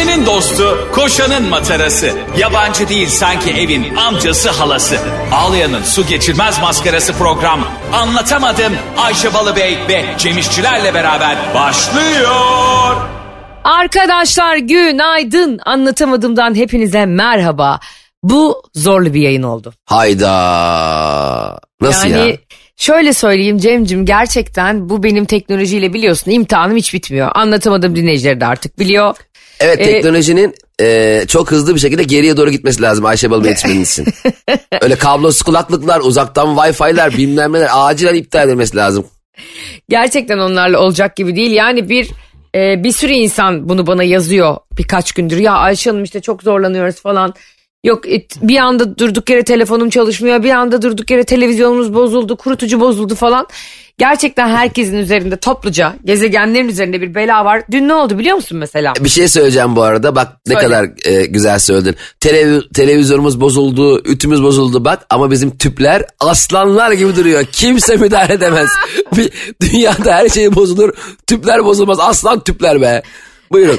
Ayşe'nin 0.00 0.26
dostu, 0.26 0.88
koşanın 0.92 1.48
matarası. 1.48 2.12
Yabancı 2.38 2.88
değil 2.88 3.08
sanki 3.08 3.50
evin 3.50 3.96
amcası 3.96 4.50
halası. 4.50 4.98
Ağlayan'ın 5.32 5.82
su 5.82 6.06
geçirmez 6.06 6.60
maskarası 6.60 7.12
program. 7.12 7.60
Anlatamadım 7.92 8.72
Ayşe 8.98 9.34
Balıbey 9.34 9.78
ve 9.88 10.04
Cemişçilerle 10.18 10.94
beraber 10.94 11.36
başlıyor. 11.54 12.96
Arkadaşlar 13.64 14.56
günaydın. 14.56 15.60
Anlatamadığımdan 15.66 16.54
hepinize 16.54 17.06
merhaba. 17.06 17.80
Bu 18.22 18.62
zorlu 18.74 19.14
bir 19.14 19.20
yayın 19.20 19.42
oldu. 19.42 19.74
Hayda. 19.86 21.60
Nasıl 21.80 22.08
yani 22.08 22.30
ya? 22.30 22.36
şöyle 22.76 23.12
söyleyeyim 23.12 23.58
Cem'cim 23.58 24.06
gerçekten 24.06 24.88
bu 24.88 25.02
benim 25.02 25.24
teknolojiyle 25.24 25.92
biliyorsun 25.92 26.30
imtihanım 26.30 26.76
hiç 26.76 26.94
bitmiyor. 26.94 27.30
Anlatamadığım 27.34 27.96
dinleyicileri 27.96 28.40
de 28.40 28.46
artık 28.46 28.78
biliyor. 28.78 29.16
Evet 29.60 29.80
Ee, 29.80 29.84
teknolojinin 29.84 30.54
e, 30.80 31.22
çok 31.28 31.50
hızlı 31.50 31.74
bir 31.74 31.80
şekilde 31.80 32.02
geriye 32.02 32.36
doğru 32.36 32.50
gitmesi 32.50 32.82
lazım 32.82 33.06
Ayşe 33.06 33.30
Balıbey 33.30 33.48
yetişmeniz 33.50 33.90
için. 33.92 34.06
Öyle 34.80 34.94
kablosuz 34.96 35.42
kulaklıklar, 35.42 36.00
uzaktan 36.00 36.56
wifi'ler 36.56 37.16
bilmem 37.16 37.52
neler 37.52 37.68
acilen 37.72 38.14
iptal 38.14 38.48
edilmesi 38.48 38.76
lazım. 38.76 39.06
Gerçekten 39.88 40.38
onlarla 40.38 40.78
olacak 40.78 41.16
gibi 41.16 41.36
değil. 41.36 41.50
Yani 41.50 41.88
bir 41.88 42.10
e, 42.54 42.84
bir 42.84 42.92
sürü 42.92 43.12
insan 43.12 43.68
bunu 43.68 43.86
bana 43.86 44.02
yazıyor 44.02 44.56
birkaç 44.78 45.12
gündür. 45.12 45.36
Ya 45.36 45.52
Ayşe 45.52 45.90
Hanım 45.90 46.04
işte 46.04 46.20
çok 46.20 46.42
zorlanıyoruz 46.42 46.96
falan. 46.96 47.34
Yok 47.84 48.08
et- 48.08 48.36
bir 48.42 48.56
anda 48.56 48.98
durduk 48.98 49.30
yere 49.30 49.42
telefonum 49.42 49.90
çalışmıyor. 49.90 50.42
Bir 50.42 50.50
anda 50.50 50.82
durduk 50.82 51.10
yere 51.10 51.24
televizyonumuz 51.24 51.94
bozuldu. 51.94 52.36
Kurutucu 52.36 52.80
bozuldu 52.80 53.14
falan. 53.14 53.46
Gerçekten 54.00 54.48
herkesin 54.48 54.96
üzerinde 54.96 55.36
topluca 55.36 55.94
gezegenlerin 56.04 56.68
üzerinde 56.68 57.00
bir 57.00 57.14
bela 57.14 57.44
var. 57.44 57.62
Dün 57.70 57.88
ne 57.88 57.94
oldu 57.94 58.18
biliyor 58.18 58.36
musun 58.36 58.58
mesela? 58.58 58.92
Bir 59.00 59.08
şey 59.08 59.28
söyleyeceğim 59.28 59.76
bu 59.76 59.82
arada 59.82 60.14
bak 60.16 60.28
ne 60.46 60.54
Söyle. 60.54 60.66
kadar 60.66 60.88
e, 61.04 61.26
güzel 61.26 61.58
söyledin. 61.58 61.96
Televi- 62.20 62.72
televizyonumuz 62.72 63.40
bozuldu, 63.40 64.02
ütümüz 64.04 64.42
bozuldu 64.42 64.84
bak 64.84 65.06
ama 65.10 65.30
bizim 65.30 65.56
tüpler 65.56 66.04
aslanlar 66.20 66.92
gibi 66.92 67.16
duruyor. 67.16 67.44
Kimse 67.52 67.96
müdahale 67.96 68.32
edemez. 68.34 68.70
Bir, 69.16 69.30
dünyada 69.62 70.14
her 70.14 70.28
şey 70.28 70.54
bozulur, 70.54 70.92
tüpler 71.26 71.64
bozulmaz. 71.64 72.00
Aslan 72.00 72.40
tüpler 72.44 72.80
be. 72.80 73.02
Buyurun. 73.52 73.78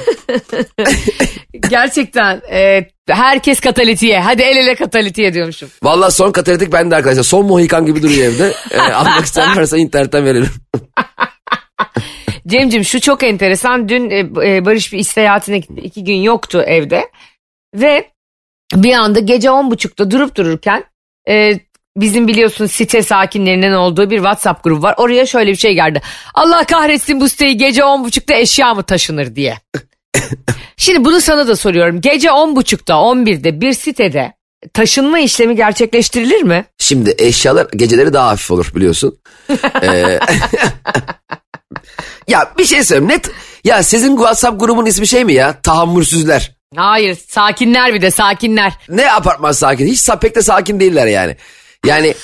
Gerçekten 1.68 2.42
e, 2.52 2.88
herkes 3.08 3.60
katalitiye. 3.60 4.20
Hadi 4.20 4.42
el 4.42 4.56
ele 4.56 4.74
katalitiye 4.74 5.34
diyormuşum. 5.34 5.68
Vallahi 5.82 6.12
son 6.12 6.32
katalitik 6.32 6.72
bende 6.72 6.96
arkadaşlar. 6.96 7.22
Son 7.22 7.46
Mohikan 7.46 7.86
gibi 7.86 8.02
duruyor 8.02 8.24
evde. 8.24 8.52
E, 8.70 8.78
almak 8.92 9.24
isteyen 9.24 9.56
varsa 9.56 9.78
internetten 9.78 10.24
verelim. 10.24 10.50
Cemcim 12.46 12.84
şu 12.84 13.00
çok 13.00 13.22
enteresan. 13.22 13.88
Dün 13.88 14.10
e, 14.10 14.18
e, 14.18 14.64
Barış 14.64 14.92
bir 14.92 14.98
iş 14.98 15.06
seyahatine 15.06 15.58
gitti. 15.58 15.80
İki 15.82 16.04
gün 16.04 16.16
yoktu 16.16 16.62
evde. 16.66 17.10
Ve 17.74 18.10
bir 18.74 18.92
anda 18.92 19.20
gece 19.20 19.50
on 19.50 19.70
buçukta 19.70 20.10
durup 20.10 20.36
dururken 20.36 20.84
e, 21.28 21.58
bizim 21.96 22.28
biliyorsun 22.28 22.66
site 22.66 23.02
sakinlerinin 23.02 23.72
olduğu 23.72 24.10
bir 24.10 24.16
WhatsApp 24.16 24.64
grubu 24.64 24.82
var. 24.82 24.94
Oraya 24.96 25.26
şöyle 25.26 25.50
bir 25.50 25.56
şey 25.56 25.74
geldi. 25.74 26.02
Allah 26.34 26.64
kahretsin 26.64 27.20
bu 27.20 27.28
siteyi 27.28 27.56
gece 27.56 27.84
on 27.84 28.04
buçukta 28.04 28.34
eşya 28.34 28.74
mı 28.74 28.82
taşınır 28.82 29.36
diye. 29.36 29.58
Şimdi 30.76 31.04
bunu 31.04 31.20
sana 31.20 31.48
da 31.48 31.56
soruyorum. 31.56 32.00
Gece 32.00 32.30
on 32.30 32.56
buçukta 32.56 33.00
on 33.00 33.26
birde 33.26 33.60
bir 33.60 33.72
sitede 33.72 34.32
taşınma 34.74 35.18
işlemi 35.18 35.56
gerçekleştirilir 35.56 36.42
mi? 36.42 36.64
Şimdi 36.78 37.14
eşyalar 37.18 37.66
geceleri 37.76 38.12
daha 38.12 38.28
hafif 38.28 38.50
olur 38.50 38.72
biliyorsun. 38.74 39.18
Ee, 39.82 40.18
ya 42.28 42.52
bir 42.58 42.64
şey 42.64 42.84
söyleyeyim 42.84 43.12
net. 43.12 43.30
Ya 43.64 43.82
sizin 43.82 44.16
WhatsApp 44.16 44.60
grubun 44.60 44.86
ismi 44.86 45.06
şey 45.06 45.24
mi 45.24 45.32
ya? 45.32 45.60
Tahammülsüzler. 45.62 46.52
Hayır 46.76 47.18
sakinler 47.28 47.94
bir 47.94 48.02
de 48.02 48.10
sakinler. 48.10 48.72
Ne 48.88 49.12
apartman 49.12 49.52
sakin? 49.52 49.86
Hiç 49.86 50.08
pek 50.20 50.34
de 50.34 50.42
sakin 50.42 50.80
değiller 50.80 51.06
yani. 51.06 51.36
Yani 51.86 52.14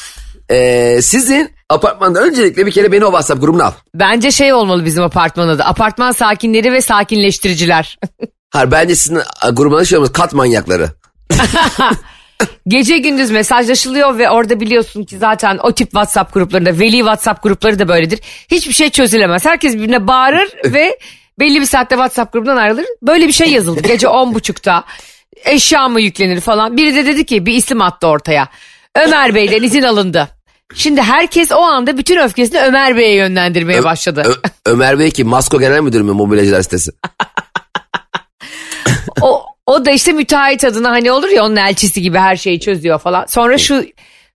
ee, 0.50 0.98
sizin 1.02 1.50
apartmanda 1.68 2.20
öncelikle 2.20 2.66
bir 2.66 2.72
kere 2.72 2.92
beni 2.92 3.04
o 3.04 3.08
WhatsApp 3.08 3.40
grubuna 3.40 3.64
al. 3.64 3.72
Bence 3.94 4.30
şey 4.30 4.52
olmalı 4.52 4.84
bizim 4.84 5.04
apartman 5.04 5.48
adı. 5.48 5.64
Apartman 5.64 6.12
sakinleri 6.12 6.72
ve 6.72 6.80
sakinleştiriciler. 6.80 7.98
Hayır 8.50 8.70
bence 8.70 8.96
sizin 8.96 9.20
grubuna 9.52 9.84
şey 9.84 9.98
olmaz 9.98 10.12
kat 10.12 10.32
manyakları. 10.32 10.90
Gece 12.68 12.98
gündüz 12.98 13.30
mesajlaşılıyor 13.30 14.18
ve 14.18 14.30
orada 14.30 14.60
biliyorsun 14.60 15.04
ki 15.04 15.18
zaten 15.18 15.58
o 15.62 15.72
tip 15.72 15.90
WhatsApp 15.90 16.34
gruplarında 16.34 16.78
veli 16.78 16.98
WhatsApp 16.98 17.42
grupları 17.42 17.78
da 17.78 17.88
böyledir. 17.88 18.20
Hiçbir 18.50 18.72
şey 18.72 18.90
çözülemez. 18.90 19.44
Herkes 19.44 19.74
birbirine 19.74 20.06
bağırır 20.06 20.48
ve 20.72 20.98
belli 21.38 21.60
bir 21.60 21.66
saatte 21.66 21.94
WhatsApp 21.94 22.32
grubundan 22.32 22.56
ayrılır. 22.56 22.86
Böyle 23.02 23.26
bir 23.26 23.32
şey 23.32 23.50
yazıldı 23.50 23.80
gece 23.82 24.08
on 24.08 24.34
buçukta. 24.34 24.84
Eşya 25.44 25.88
mı 25.88 26.00
yüklenir 26.00 26.40
falan. 26.40 26.76
Biri 26.76 26.94
de 26.94 27.06
dedi 27.06 27.26
ki 27.26 27.46
bir 27.46 27.54
isim 27.54 27.82
attı 27.82 28.06
ortaya. 28.06 28.48
Ömer 29.06 29.34
Bey'den 29.34 29.62
izin 29.62 29.82
alındı. 29.82 30.28
Şimdi 30.74 31.02
herkes 31.02 31.52
o 31.52 31.60
anda 31.60 31.98
bütün 31.98 32.18
öfkesini 32.18 32.60
Ömer 32.60 32.96
Bey'e 32.96 33.14
yönlendirmeye 33.14 33.84
başladı. 33.84 34.22
Ö- 34.26 34.48
Ömer 34.70 34.98
Bey 34.98 35.10
ki 35.10 35.24
Masko 35.24 35.58
Genel 35.60 35.80
Müdürü 35.80 36.02
mü 36.02 36.12
mobilyacılar 36.12 36.62
sitesi? 36.62 36.90
o, 39.20 39.44
o 39.66 39.84
da 39.84 39.90
işte 39.90 40.12
müteahhit 40.12 40.64
adına 40.64 40.90
hani 40.90 41.12
olur 41.12 41.28
ya 41.28 41.44
onun 41.44 41.56
elçisi 41.56 42.02
gibi 42.02 42.18
her 42.18 42.36
şeyi 42.36 42.60
çözüyor 42.60 42.98
falan. 42.98 43.26
Sonra 43.26 43.58
şu 43.58 43.84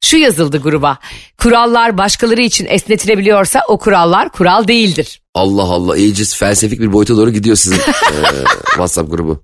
şu 0.02 0.18
yazıldı 0.18 0.58
gruba. 0.58 0.98
Kurallar 1.38 1.98
başkaları 1.98 2.42
için 2.42 2.66
esnetilebiliyorsa 2.70 3.62
o 3.68 3.78
kurallar 3.78 4.30
kural 4.30 4.68
değildir. 4.68 5.22
Allah 5.34 5.64
Allah 5.64 5.98
iyice 5.98 6.24
felsefik 6.26 6.80
bir 6.80 6.94
boyuta 6.94 7.18
doğru 7.18 7.32
gidiyor 7.32 7.56
sizin 7.56 7.78
ee, 7.78 8.44
WhatsApp 8.66 9.12
grubu. 9.12 9.44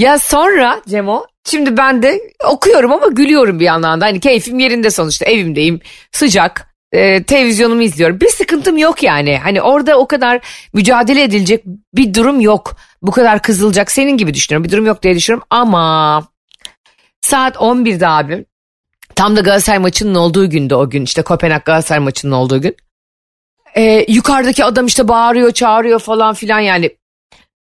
Ya 0.00 0.18
sonra 0.18 0.82
Cemo 0.88 1.26
şimdi 1.44 1.76
ben 1.76 2.02
de 2.02 2.20
okuyorum 2.46 2.92
ama 2.92 3.06
gülüyorum 3.06 3.60
bir 3.60 3.64
yandan 3.64 4.00
da. 4.00 4.04
Hani 4.04 4.20
keyfim 4.20 4.58
yerinde 4.58 4.90
sonuçta 4.90 5.24
evimdeyim 5.26 5.80
sıcak 6.12 6.74
e, 6.92 7.22
televizyonumu 7.22 7.82
izliyorum. 7.82 8.20
Bir 8.20 8.28
sıkıntım 8.28 8.78
yok 8.78 9.02
yani. 9.02 9.38
Hani 9.38 9.62
orada 9.62 9.98
o 9.98 10.08
kadar 10.08 10.40
mücadele 10.72 11.22
edilecek 11.22 11.64
bir 11.94 12.14
durum 12.14 12.40
yok. 12.40 12.76
Bu 13.02 13.10
kadar 13.10 13.42
kızılacak 13.42 13.90
senin 13.90 14.16
gibi 14.16 14.34
düşünüyorum. 14.34 14.64
Bir 14.64 14.72
durum 14.72 14.86
yok 14.86 15.02
diye 15.02 15.14
düşünüyorum 15.14 15.46
ama 15.50 16.24
saat 17.20 17.56
11'de 17.56 18.08
abim 18.08 18.46
tam 19.14 19.36
da 19.36 19.40
Galatasaray 19.40 19.78
maçının 19.78 20.14
olduğu 20.14 20.50
günde 20.50 20.74
o 20.74 20.90
gün 20.90 21.04
işte 21.04 21.22
Kopenhag 21.22 21.64
Galatasaray 21.64 22.00
maçının 22.00 22.32
olduğu 22.32 22.60
gün. 22.60 22.76
E, 23.76 24.04
yukarıdaki 24.08 24.64
adam 24.64 24.86
işte 24.86 25.08
bağırıyor 25.08 25.50
çağırıyor 25.50 26.00
falan 26.00 26.34
filan 26.34 26.60
yani 26.60 26.90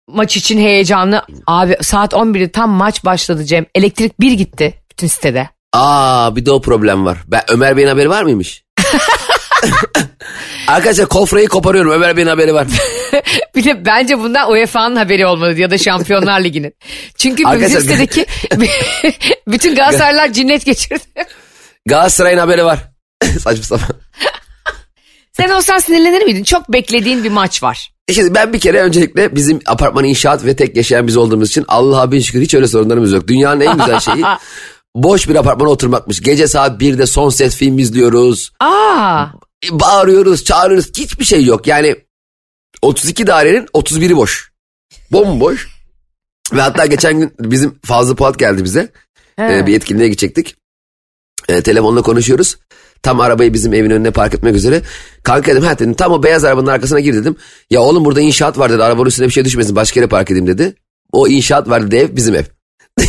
maç 0.08 0.36
için 0.36 0.58
heyecanlı. 0.58 1.22
Abi 1.46 1.76
saat 1.82 2.12
11'de 2.12 2.52
tam 2.52 2.70
maç 2.70 3.04
başladı 3.04 3.44
Cem. 3.44 3.66
Elektrik 3.74 4.20
bir 4.20 4.32
gitti 4.32 4.74
bütün 4.90 5.06
sitede. 5.06 5.48
Aa 5.72 6.36
bir 6.36 6.46
de 6.46 6.50
o 6.50 6.60
problem 6.60 7.04
var. 7.04 7.18
Ben 7.26 7.42
Ömer 7.48 7.76
Bey'in 7.76 7.88
haberi 7.88 8.10
var 8.10 8.22
mıymış? 8.22 8.64
Arkadaşlar 10.68 11.08
kofrayı 11.08 11.48
koparıyorum. 11.48 11.92
Ömer 11.92 12.16
Bey'in 12.16 12.28
haberi 12.28 12.54
var. 12.54 12.66
Bir 13.54 13.64
de 13.64 13.84
bence 13.84 14.18
bundan 14.18 14.50
UEFA'nın 14.50 14.96
haberi 14.96 15.26
olmalı 15.26 15.60
ya 15.60 15.70
da 15.70 15.78
Şampiyonlar 15.78 16.40
Ligi'nin. 16.40 16.74
Çünkü 17.16 17.44
bizim 17.44 17.80
sitedeki 17.80 18.26
bütün 19.48 19.74
Galatasaraylar 19.74 20.32
cinnet 20.32 20.64
geçirdi. 20.64 21.26
Galatasaray'ın 21.86 22.38
haberi 22.38 22.64
var. 22.64 22.78
Saçma 23.40 23.64
sapan. 23.64 23.96
Sen 25.32 25.48
olsan 25.48 25.78
sinirlenir 25.78 26.22
miydin? 26.22 26.44
Çok 26.44 26.72
beklediğin 26.72 27.24
bir 27.24 27.30
maç 27.30 27.62
var. 27.62 27.90
İşte 28.08 28.34
ben 28.34 28.52
bir 28.52 28.60
kere 28.60 28.82
öncelikle 28.82 29.36
bizim 29.36 29.60
apartman 29.66 30.04
inşaat 30.04 30.44
ve 30.44 30.56
tek 30.56 30.76
yaşayan 30.76 31.06
biz 31.06 31.16
olduğumuz 31.16 31.48
için 31.48 31.64
Allah'a 31.68 32.12
bin 32.12 32.20
şükür 32.20 32.40
hiç 32.40 32.54
öyle 32.54 32.68
sorunlarımız 32.68 33.12
yok. 33.12 33.28
Dünyanın 33.28 33.60
en 33.60 33.78
güzel 33.78 34.00
şeyi 34.00 34.24
boş 34.94 35.28
bir 35.28 35.34
apartmana 35.34 35.68
oturmakmış. 35.70 36.20
Gece 36.22 36.48
saat 36.48 36.80
1'de 36.82 37.06
son 37.06 37.30
ses 37.30 37.56
film 37.56 37.78
izliyoruz. 37.78 38.52
Aa, 38.60 39.26
Bağırıyoruz, 39.70 40.44
çağırıyoruz. 40.44 40.90
Hiçbir 40.98 41.24
şey 41.24 41.44
yok. 41.44 41.66
Yani 41.66 41.96
32 42.82 43.26
dairenin 43.26 43.66
31'i 43.66 44.16
boş. 44.16 44.52
Bomboş. 45.12 45.68
Ve 46.52 46.60
hatta 46.60 46.86
geçen 46.86 47.20
gün 47.20 47.34
bizim 47.40 47.78
Fazlı 47.84 48.16
Polat 48.16 48.38
geldi 48.38 48.64
bize. 48.64 48.92
he. 49.36 49.58
Ee, 49.58 49.66
bir 49.66 49.76
etkinliğe 49.76 50.08
gidecektik. 50.08 50.56
Ee, 51.48 51.60
telefonla 51.62 52.02
konuşuyoruz. 52.02 52.56
Tam 53.06 53.20
arabayı 53.20 53.54
bizim 53.54 53.74
evin 53.74 53.90
önüne 53.90 54.10
park 54.10 54.34
etmek 54.34 54.54
üzere. 54.54 54.82
Kanka 55.22 55.52
dedim 55.52 55.62
ha 55.62 55.78
dedim 55.78 55.94
tam 55.94 56.12
o 56.12 56.22
beyaz 56.22 56.44
arabanın 56.44 56.66
arkasına 56.66 57.00
gir 57.00 57.14
dedim. 57.14 57.36
Ya 57.70 57.80
oğlum 57.80 58.04
burada 58.04 58.20
inşaat 58.20 58.58
var 58.58 58.72
dedi 58.72 58.84
arabanın 58.84 59.08
üstüne 59.08 59.26
bir 59.26 59.32
şey 59.32 59.44
düşmesin 59.44 59.76
başka 59.76 60.00
yere 60.00 60.08
park 60.08 60.30
edeyim 60.30 60.46
dedi. 60.46 60.74
O 61.12 61.28
inşaat 61.28 61.68
var 61.68 61.86
dedi 61.86 61.96
ev 61.96 62.16
bizim 62.16 62.34
ev. 62.34 62.44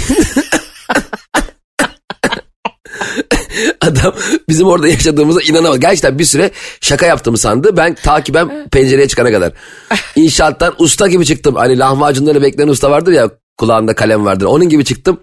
Adam 3.81 4.13
bizim 4.49 4.67
orada 4.67 4.87
yaşadığımıza 4.87 5.41
inanamadı. 5.41 5.79
Gerçekten 5.79 6.19
bir 6.19 6.25
süre 6.25 6.51
şaka 6.81 7.05
yaptığımı 7.05 7.37
sandı. 7.37 7.77
Ben 7.77 7.95
ta 7.95 8.23
ki 8.23 8.33
ben 8.33 8.69
pencereye 8.69 9.07
çıkana 9.07 9.31
kadar. 9.31 9.53
İnşaattan 10.15 10.75
usta 10.79 11.07
gibi 11.07 11.25
çıktım. 11.25 11.55
Hani 11.55 11.79
lahmacunları 11.79 12.41
bekleyen 12.41 12.67
usta 12.67 12.91
vardır 12.91 13.11
ya 13.11 13.29
kulağında 13.57 13.95
kalem 13.95 14.25
vardır. 14.25 14.45
Onun 14.45 14.69
gibi 14.69 14.85
çıktım. 14.85 15.21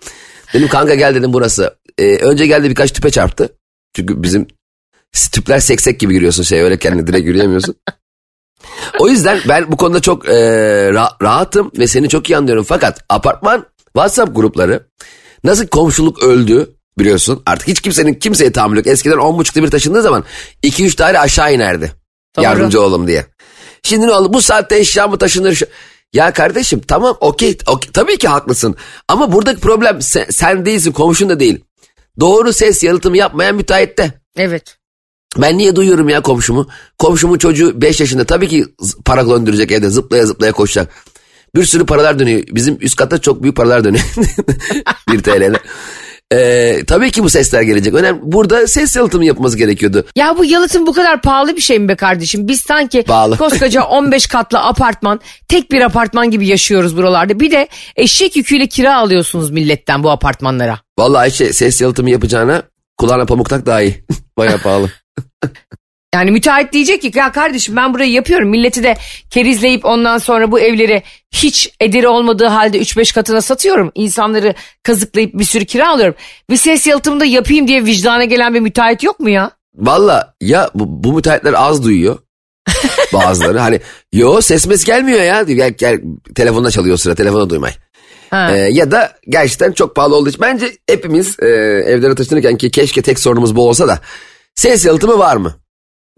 Dedim 0.54 0.68
kanka 0.68 0.94
gel 0.94 1.14
dedim 1.14 1.32
burası. 1.32 1.74
Ee, 1.98 2.16
önce 2.16 2.46
geldi 2.46 2.70
birkaç 2.70 2.92
tüpe 2.92 3.10
çarptı. 3.10 3.48
Çünkü 3.96 4.22
bizim 4.22 4.46
tüpler 5.32 5.58
seksek 5.60 6.00
gibi 6.00 6.14
giriyorsun 6.14 6.42
şey 6.42 6.60
öyle 6.62 6.78
kendine 6.78 7.06
direkt 7.06 7.26
yürüyemiyorsun. 7.26 7.74
O 8.98 9.08
yüzden 9.08 9.40
ben 9.48 9.72
bu 9.72 9.76
konuda 9.76 10.00
çok 10.00 10.28
e, 10.28 10.32
ra- 10.90 11.22
rahatım 11.22 11.70
ve 11.78 11.86
seni 11.86 12.08
çok 12.08 12.30
iyi 12.30 12.36
anlıyorum. 12.36 12.64
Fakat 12.68 13.04
apartman 13.08 13.66
WhatsApp 13.84 14.36
grupları 14.36 14.86
nasıl 15.44 15.66
komşuluk 15.66 16.22
öldü 16.22 16.70
biliyorsun. 16.98 17.42
Artık 17.46 17.68
hiç 17.68 17.80
kimsenin 17.80 18.14
kimseye 18.14 18.52
tahammül 18.52 18.76
yok. 18.76 18.86
Eskiden 18.86 19.16
10.30'da 19.16 19.62
bir 19.62 19.70
taşındığı 19.70 20.02
zaman 20.02 20.24
2-3 20.62 20.98
daire 20.98 21.18
aşağı 21.18 21.54
inerdi. 21.54 21.92
Doğru. 22.36 22.44
Yardımcı 22.44 22.80
olalım 22.80 23.06
diye. 23.06 23.26
Şimdi 23.82 24.06
ne 24.06 24.12
oldu? 24.12 24.32
Bu 24.32 24.42
saatte 24.42 24.78
eşya 24.78 25.06
mı 25.08 25.18
taşınır? 25.18 25.54
Şu- 25.54 25.66
Ya 26.12 26.32
kardeşim 26.32 26.80
tamam 26.88 27.16
okey 27.20 27.58
okey, 27.66 27.90
tabii 27.92 28.16
ki 28.18 28.28
haklısın. 28.28 28.76
Ama 29.08 29.32
buradaki 29.32 29.60
problem 29.60 30.02
sen, 30.02 30.26
sen 30.30 30.66
değilsin 30.66 30.92
komşun 30.92 31.28
da 31.28 31.40
değil. 31.40 31.64
Doğru 32.20 32.52
ses 32.52 32.82
yalıtımı 32.82 33.16
yapmayan 33.16 33.54
müteahhitte. 33.56 34.12
Evet. 34.36 34.76
Ben 35.38 35.58
niye 35.58 35.76
duyuyorum 35.76 36.08
ya 36.08 36.20
komşumu? 36.20 36.68
Komşumun 36.98 37.38
çocuğu 37.38 37.80
5 37.82 38.00
yaşında 38.00 38.24
tabii 38.24 38.48
ki 38.48 38.64
para 39.04 39.28
döndürecek 39.28 39.72
evde 39.72 39.90
zıplaya 39.90 40.26
zıplaya 40.26 40.52
koşacak. 40.52 40.88
Bir 41.56 41.64
sürü 41.64 41.86
paralar 41.86 42.18
dönüyor. 42.18 42.42
Bizim 42.50 42.78
üst 42.80 42.96
katta 42.96 43.18
çok 43.18 43.42
büyük 43.42 43.56
paralar 43.56 43.84
dönüyor. 43.84 44.04
1 45.12 45.22
TL'ne. 45.22 45.56
Ee, 46.32 46.80
tabii 46.86 47.10
ki 47.10 47.24
bu 47.24 47.30
sesler 47.30 47.62
gelecek. 47.62 47.94
Önemli. 47.94 48.20
Burada 48.22 48.66
ses 48.66 48.96
yalıtımı 48.96 49.24
yapılması 49.24 49.58
gerekiyordu. 49.58 50.04
Ya 50.16 50.34
bu 50.38 50.44
yalıtım 50.44 50.86
bu 50.86 50.92
kadar 50.92 51.22
pahalı 51.22 51.56
bir 51.56 51.60
şey 51.60 51.78
mi 51.78 51.88
be 51.88 51.96
kardeşim? 51.96 52.48
Biz 52.48 52.60
sanki 52.60 53.02
Pahalı. 53.02 53.36
koskoca 53.36 53.82
15 53.84 54.26
katlı 54.26 54.58
apartman, 54.58 55.20
tek 55.48 55.70
bir 55.72 55.80
apartman 55.80 56.30
gibi 56.30 56.46
yaşıyoruz 56.46 56.96
buralarda. 56.96 57.40
Bir 57.40 57.50
de 57.50 57.68
eşek 57.96 58.36
yüküyle 58.36 58.66
kira 58.66 58.96
alıyorsunuz 58.96 59.50
milletten 59.50 60.02
bu 60.04 60.10
apartmanlara. 60.10 60.78
Vallahi 60.98 61.20
Ayşe 61.20 61.52
ses 61.52 61.80
yalıtımı 61.80 62.10
yapacağına 62.10 62.62
kulağına 62.96 63.26
pamuk 63.26 63.50
tak 63.50 63.66
daha 63.66 63.82
iyi. 63.82 64.04
Baya 64.38 64.58
pahalı. 64.58 64.90
Yani 66.14 66.30
müteahhit 66.30 66.72
diyecek 66.72 67.02
ki 67.02 67.12
ya 67.14 67.32
kardeşim 67.32 67.76
ben 67.76 67.94
burayı 67.94 68.12
yapıyorum. 68.12 68.48
Milleti 68.48 68.82
de 68.82 68.96
kerizleyip 69.30 69.84
ondan 69.84 70.18
sonra 70.18 70.52
bu 70.52 70.60
evleri 70.60 71.02
hiç 71.34 71.70
ederi 71.80 72.08
olmadığı 72.08 72.46
halde 72.46 72.78
3-5 72.78 73.14
katına 73.14 73.40
satıyorum. 73.40 73.92
İnsanları 73.94 74.54
kazıklayıp 74.82 75.34
bir 75.34 75.44
sürü 75.44 75.64
kira 75.64 75.88
alıyorum. 75.88 76.14
Bir 76.50 76.56
ses 76.56 76.86
yalıtımı 76.86 77.20
da 77.20 77.24
yapayım 77.24 77.68
diye 77.68 77.84
vicdana 77.84 78.24
gelen 78.24 78.54
bir 78.54 78.60
müteahhit 78.60 79.02
yok 79.02 79.20
mu 79.20 79.30
ya? 79.30 79.50
Valla 79.74 80.34
ya 80.40 80.70
bu, 80.74 81.04
bu 81.04 81.12
müteahhitler 81.12 81.54
az 81.56 81.84
duyuyor. 81.84 82.18
Bazıları 83.12 83.58
hani 83.58 83.80
yo 84.12 84.40
ses 84.40 84.66
mes 84.66 84.84
gelmiyor 84.84 85.20
ya. 85.20 85.42
Gel, 85.42 85.70
gel, 85.70 86.00
telefonda 86.34 86.70
çalıyor 86.70 86.96
sıra 86.96 87.14
telefona 87.14 87.50
duymay. 87.50 87.72
Ha. 88.34 88.56
Ee, 88.56 88.58
ya 88.58 88.90
da 88.90 89.12
gerçekten 89.28 89.72
çok 89.72 89.96
pahalı 89.96 90.16
olduğu 90.16 90.28
için 90.28 90.40
bence 90.40 90.72
hepimiz 90.88 91.36
e, 91.40 91.46
evlere 91.86 92.14
taşınırken 92.14 92.56
ki 92.56 92.70
keşke 92.70 93.02
tek 93.02 93.18
sorunumuz 93.18 93.56
bu 93.56 93.68
olsa 93.68 93.88
da 93.88 93.98
ses 94.54 94.86
yalıtımı 94.86 95.18
var 95.18 95.36
mı 95.36 95.54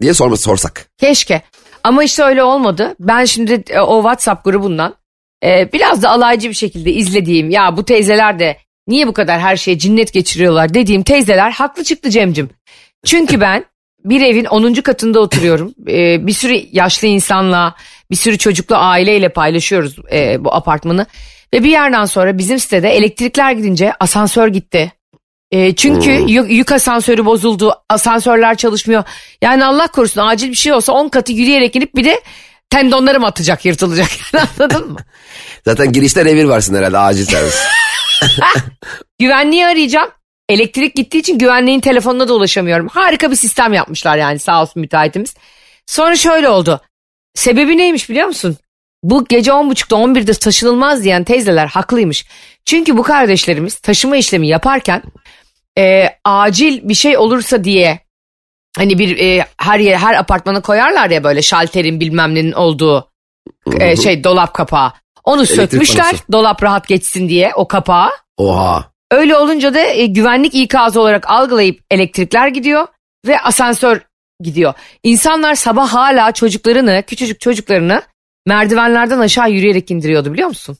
diye 0.01 0.13
sorma, 0.13 0.37
sorsak. 0.37 0.89
Keşke. 0.97 1.41
Ama 1.83 2.03
işte 2.03 2.23
öyle 2.23 2.43
olmadı. 2.43 2.95
Ben 2.99 3.25
şimdi 3.25 3.63
e, 3.69 3.79
o 3.79 4.01
WhatsApp 4.01 4.45
grubundan 4.45 4.95
e, 5.43 5.69
biraz 5.73 6.03
da 6.03 6.09
alaycı 6.09 6.49
bir 6.49 6.53
şekilde 6.53 6.91
izlediğim 6.91 7.49
ya 7.49 7.77
bu 7.77 7.85
teyzeler 7.85 8.39
de 8.39 8.57
niye 8.87 9.07
bu 9.07 9.13
kadar 9.13 9.39
her 9.39 9.57
şeye 9.57 9.77
cinnet 9.77 10.13
geçiriyorlar 10.13 10.73
dediğim 10.73 11.03
teyzeler 11.03 11.51
haklı 11.51 11.83
çıktı 11.83 12.09
Cemcim. 12.09 12.49
Çünkü 13.05 13.41
ben 13.41 13.65
bir 14.05 14.21
evin 14.21 14.45
10. 14.45 14.73
katında 14.73 15.19
oturuyorum. 15.19 15.73
E, 15.87 16.27
bir 16.27 16.33
sürü 16.33 16.61
yaşlı 16.71 17.07
insanla 17.07 17.75
bir 18.11 18.15
sürü 18.15 18.37
çocuklu 18.37 18.75
aileyle 18.75 19.29
paylaşıyoruz 19.29 19.95
e, 20.11 20.43
bu 20.43 20.53
apartmanı. 20.53 21.05
Ve 21.53 21.63
bir 21.63 21.69
yerden 21.69 22.05
sonra 22.05 22.37
bizim 22.37 22.59
sitede 22.59 22.89
elektrikler 22.89 23.51
gidince 23.51 23.93
asansör 23.99 24.47
gitti. 24.47 24.93
E, 25.51 25.75
çünkü 25.75 26.11
yük, 26.11 26.51
yük 26.51 26.71
asansörü 26.71 27.25
bozuldu. 27.25 27.73
Asansörler 27.89 28.57
çalışmıyor. 28.57 29.03
Yani 29.41 29.65
Allah 29.65 29.87
korusun 29.87 30.21
acil 30.21 30.49
bir 30.49 30.55
şey 30.55 30.73
olsa 30.73 30.93
10 30.93 31.09
katı 31.09 31.33
yürüyerek 31.33 31.75
inip 31.75 31.95
bir 31.95 32.03
de 32.03 32.21
tendonlarım 32.69 33.23
atacak 33.23 33.65
yırtılacak. 33.65 34.07
Yani 34.33 34.47
anladın 34.59 34.91
mı? 34.91 34.99
Zaten 35.65 35.91
girişte 35.91 36.25
revir 36.25 36.45
varsın 36.45 36.75
herhalde 36.75 36.97
acil 36.97 37.25
servis. 37.25 37.55
Güvenliği 39.19 39.65
arayacağım. 39.65 40.09
Elektrik 40.49 40.95
gittiği 40.95 41.17
için 41.17 41.37
güvenliğin 41.37 41.79
telefonuna 41.79 42.27
da 42.27 42.33
ulaşamıyorum. 42.33 42.87
Harika 42.87 43.31
bir 43.31 43.35
sistem 43.35 43.73
yapmışlar 43.73 44.17
yani 44.17 44.39
sağ 44.39 44.61
olsun 44.61 44.79
müteahhitimiz. 44.81 45.35
Sonra 45.85 46.15
şöyle 46.15 46.49
oldu. 46.49 46.81
Sebebi 47.35 47.77
neymiş 47.77 48.09
biliyor 48.09 48.27
musun? 48.27 48.57
Bu 49.07 49.25
gece 49.25 49.51
10.30'da 49.51 49.95
11'de 49.95 50.33
taşınılmaz 50.33 51.03
diyen 51.03 51.23
teyzeler 51.23 51.67
haklıymış. 51.67 52.25
Çünkü 52.65 52.97
bu 52.97 53.03
kardeşlerimiz 53.03 53.75
taşıma 53.75 54.17
işlemi 54.17 54.47
yaparken 54.47 55.03
e, 55.77 56.09
acil 56.25 56.89
bir 56.89 56.93
şey 56.93 57.17
olursa 57.17 57.63
diye 57.63 57.99
hani 58.77 58.99
bir 58.99 59.19
e, 59.19 59.45
her 59.57 59.79
yer 59.79 59.97
her 59.97 60.13
apartmana 60.13 60.61
koyarlar 60.61 61.09
ya 61.09 61.23
böyle 61.23 61.41
şalterin 61.41 61.99
bilmem 61.99 62.35
nenin 62.35 62.51
olduğu 62.51 63.11
e, 63.79 63.95
şey 63.95 64.23
dolap 64.23 64.53
kapağı. 64.53 64.93
Onu 65.23 65.45
sökmüşler 65.45 66.05
panosu. 66.05 66.23
dolap 66.31 66.63
rahat 66.63 66.87
geçsin 66.87 67.29
diye 67.29 67.51
o 67.55 67.67
kapağı. 67.67 68.09
Oha. 68.37 68.91
Öyle 69.11 69.35
olunca 69.37 69.73
da 69.73 69.79
e, 69.79 70.05
güvenlik 70.05 70.55
ikazı 70.55 71.01
olarak 71.01 71.29
algılayıp 71.29 71.79
elektrikler 71.91 72.47
gidiyor 72.47 72.87
ve 73.27 73.39
asansör 73.39 74.01
gidiyor. 74.39 74.73
İnsanlar 75.03 75.55
sabah 75.55 75.93
hala 75.93 76.31
çocuklarını, 76.31 77.03
küçücük 77.07 77.41
çocuklarını 77.41 78.01
merdivenlerden 78.47 79.19
aşağı 79.19 79.51
yürüyerek 79.51 79.91
indiriyordu 79.91 80.33
biliyor 80.33 80.47
musun? 80.47 80.77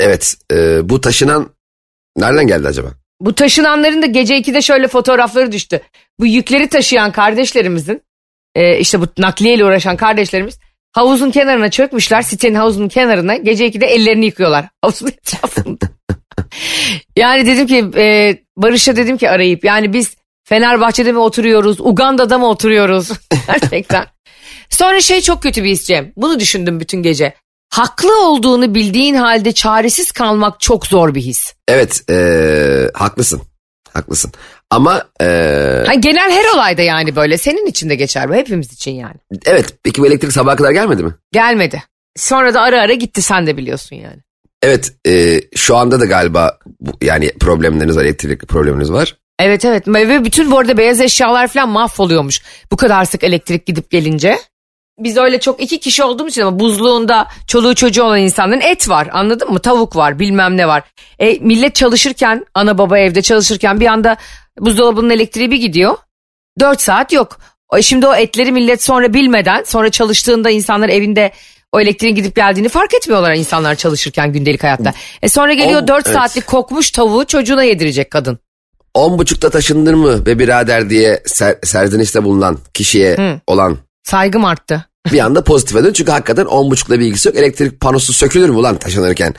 Evet 0.00 0.36
e, 0.52 0.88
bu 0.88 1.00
taşınan 1.00 1.50
nereden 2.16 2.46
geldi 2.46 2.68
acaba? 2.68 2.88
Bu 3.20 3.34
taşınanların 3.34 4.02
da 4.02 4.06
gece 4.06 4.38
2'de 4.38 4.62
şöyle 4.62 4.88
fotoğrafları 4.88 5.52
düştü. 5.52 5.80
Bu 6.20 6.26
yükleri 6.26 6.68
taşıyan 6.68 7.12
kardeşlerimizin, 7.12 8.02
e, 8.54 8.78
işte 8.78 9.00
bu 9.00 9.06
nakliyeyle 9.18 9.64
uğraşan 9.64 9.96
kardeşlerimiz 9.96 10.58
havuzun 10.92 11.30
kenarına 11.30 11.70
çökmüşler. 11.70 12.22
Sitenin 12.22 12.54
havuzunun 12.54 12.88
kenarına 12.88 13.36
gece 13.36 13.68
2'de 13.68 13.86
ellerini 13.86 14.24
yıkıyorlar 14.24 14.68
havuzun 14.82 15.08
etrafında. 15.08 15.88
yani 17.16 17.46
dedim 17.46 17.66
ki 17.66 17.84
e, 17.96 18.36
Barış'a 18.56 18.96
dedim 18.96 19.16
ki 19.16 19.30
arayıp 19.30 19.64
yani 19.64 19.92
biz 19.92 20.16
Fenerbahçe'de 20.44 21.12
mi 21.12 21.18
oturuyoruz, 21.18 21.80
Uganda'da 21.80 22.38
mı 22.38 22.48
oturuyoruz 22.48 23.10
gerçekten. 23.46 24.06
Sonra 24.70 25.00
şey 25.00 25.20
çok 25.20 25.42
kötü 25.42 25.64
bir 25.64 25.70
his 25.70 25.84
Cem. 25.84 26.12
Bunu 26.16 26.40
düşündüm 26.40 26.80
bütün 26.80 27.02
gece. 27.02 27.34
Haklı 27.70 28.22
olduğunu 28.28 28.74
bildiğin 28.74 29.14
halde 29.14 29.52
çaresiz 29.52 30.12
kalmak 30.12 30.60
çok 30.60 30.86
zor 30.86 31.14
bir 31.14 31.20
his. 31.20 31.54
Evet 31.68 32.10
e, 32.10 32.90
haklısın. 32.94 33.42
Haklısın. 33.92 34.32
Ama 34.70 35.04
e, 35.20 35.24
Ha, 35.86 35.94
genel 35.94 36.30
her 36.30 36.54
olayda 36.54 36.82
yani 36.82 37.16
böyle. 37.16 37.38
Senin 37.38 37.66
için 37.66 37.90
de 37.90 37.94
geçer 37.94 38.28
bu. 38.28 38.34
Hepimiz 38.34 38.72
için 38.72 38.90
yani. 38.90 39.16
evet 39.46 39.74
peki 39.82 40.02
bu 40.02 40.06
elektrik 40.06 40.32
sabaha 40.32 40.56
kadar 40.56 40.70
gelmedi 40.70 41.02
mi? 41.02 41.14
Gelmedi. 41.32 41.82
Sonra 42.16 42.54
da 42.54 42.60
ara 42.60 42.80
ara 42.80 42.94
gitti 42.94 43.22
sen 43.22 43.46
de 43.46 43.56
biliyorsun 43.56 43.96
yani. 43.96 44.18
Evet 44.62 44.92
e, 45.06 45.40
şu 45.56 45.76
anda 45.76 46.00
da 46.00 46.04
galiba 46.04 46.58
bu, 46.80 46.90
yani 47.02 47.32
problemleriniz 47.40 47.96
var 47.96 48.04
elektrik 48.04 48.48
probleminiz 48.48 48.92
var. 48.92 49.16
Evet 49.38 49.64
evet 49.64 49.88
ve 49.88 50.24
bütün 50.24 50.50
bu 50.50 50.58
arada 50.58 50.76
beyaz 50.76 51.00
eşyalar 51.00 51.48
falan 51.48 51.68
mahvoluyormuş. 51.68 52.42
Bu 52.72 52.76
kadar 52.76 53.04
sık 53.04 53.24
elektrik 53.24 53.66
gidip 53.66 53.90
gelince. 53.90 54.38
Biz 54.98 55.16
öyle 55.16 55.40
çok 55.40 55.62
iki 55.62 55.80
kişi 55.80 56.04
olduğumuz 56.04 56.32
için 56.32 56.42
ama 56.42 56.58
buzluğunda 56.58 57.26
çoluğu 57.46 57.74
çocuğu 57.74 58.02
olan 58.02 58.18
insanların 58.18 58.60
et 58.60 58.88
var 58.88 59.08
anladın 59.12 59.52
mı? 59.52 59.58
Tavuk 59.58 59.96
var 59.96 60.18
bilmem 60.18 60.56
ne 60.56 60.68
var. 60.68 60.82
E, 61.18 61.38
millet 61.40 61.74
çalışırken 61.74 62.46
ana 62.54 62.78
baba 62.78 62.98
evde 62.98 63.22
çalışırken 63.22 63.80
bir 63.80 63.86
anda 63.86 64.16
buzdolabının 64.60 65.10
elektriği 65.10 65.50
bir 65.50 65.56
gidiyor. 65.56 65.96
4 66.60 66.80
saat 66.80 67.12
yok. 67.12 67.38
E, 67.76 67.82
Şimdi 67.82 68.06
o 68.06 68.14
etleri 68.14 68.52
millet 68.52 68.82
sonra 68.82 69.14
bilmeden 69.14 69.62
sonra 69.66 69.90
çalıştığında 69.90 70.50
insanlar 70.50 70.88
evinde 70.88 71.32
o 71.72 71.80
elektriğin 71.80 72.14
gidip 72.14 72.36
geldiğini 72.36 72.68
fark 72.68 72.94
etmiyorlar 72.94 73.34
insanlar 73.34 73.74
çalışırken 73.74 74.32
gündelik 74.32 74.62
hayatta. 74.62 74.92
E 75.22 75.28
sonra 75.28 75.52
geliyor 75.54 75.82
On- 75.82 75.88
4 75.88 76.06
evet. 76.06 76.16
saatlik 76.16 76.46
kokmuş 76.46 76.90
tavuğu 76.90 77.24
çocuğuna 77.24 77.62
yedirecek 77.62 78.10
kadın. 78.10 78.38
On 78.94 79.18
buçukta 79.18 79.50
taşındır 79.50 79.94
mı 79.94 80.26
be 80.26 80.38
birader 80.38 80.90
diye 80.90 81.22
ser, 81.26 81.56
serzenişte 81.62 82.24
bulunan 82.24 82.58
kişiye 82.74 83.40
olan 83.46 83.78
Saygım 84.04 84.44
arttı. 84.44 84.87
Bir 85.12 85.18
anda 85.18 85.44
pozitife 85.44 85.84
dön. 85.84 85.92
Çünkü 85.92 86.10
hakikaten 86.10 86.44
on 86.44 86.70
buçukla 86.70 87.00
bir 87.00 87.06
ilgisi 87.06 87.28
yok. 87.28 87.36
Elektrik 87.36 87.80
panosu 87.80 88.12
sökülür 88.12 88.48
mü 88.48 88.56
ulan 88.56 88.78
taşınırken 88.78 89.34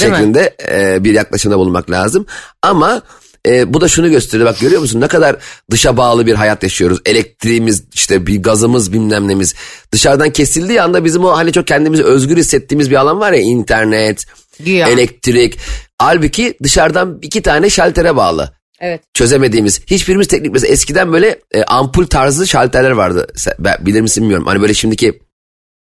Değil 0.00 0.12
şeklinde 0.14 0.56
e, 0.70 1.04
bir 1.04 1.12
yaklaşımda 1.12 1.58
bulunmak 1.58 1.90
lazım. 1.90 2.26
Ama 2.62 3.02
e, 3.46 3.74
bu 3.74 3.80
da 3.80 3.88
şunu 3.88 4.10
gösteriyor 4.10 4.48
bak 4.48 4.60
görüyor 4.60 4.80
musun 4.80 5.00
ne 5.00 5.08
kadar 5.08 5.36
dışa 5.70 5.96
bağlı 5.96 6.26
bir 6.26 6.34
hayat 6.34 6.62
yaşıyoruz. 6.62 6.98
Elektriğimiz 7.06 7.84
işte 7.94 8.26
bir 8.26 8.42
gazımız 8.42 8.92
bilmem 8.92 9.28
nemiz 9.28 9.54
dışarıdan 9.92 10.30
kesildiği 10.30 10.82
anda 10.82 11.04
bizim 11.04 11.24
o 11.24 11.36
hani 11.36 11.52
çok 11.52 11.66
kendimizi 11.66 12.04
özgür 12.04 12.36
hissettiğimiz 12.36 12.90
bir 12.90 12.96
alan 12.96 13.20
var 13.20 13.32
ya 13.32 13.40
internet, 13.40 14.24
Güya. 14.60 14.88
elektrik. 14.88 15.58
Halbuki 15.98 16.54
dışarıdan 16.62 17.18
iki 17.22 17.42
tane 17.42 17.70
şaltere 17.70 18.16
bağlı 18.16 18.52
Evet. 18.84 19.02
çözemediğimiz 19.14 19.80
hiçbirimiz 19.86 20.28
teknik 20.28 20.52
mesela 20.52 20.72
eskiden 20.72 21.12
böyle 21.12 21.40
e, 21.52 21.62
ampul 21.64 22.06
tarzı 22.06 22.46
şalterler 22.46 22.90
vardı. 22.90 23.26
Sen- 23.36 23.54
ben, 23.58 23.76
bilir 23.80 24.00
misin 24.00 24.22
bilmiyorum. 24.22 24.46
Hani 24.46 24.60
böyle 24.60 24.74
şimdiki 24.74 25.20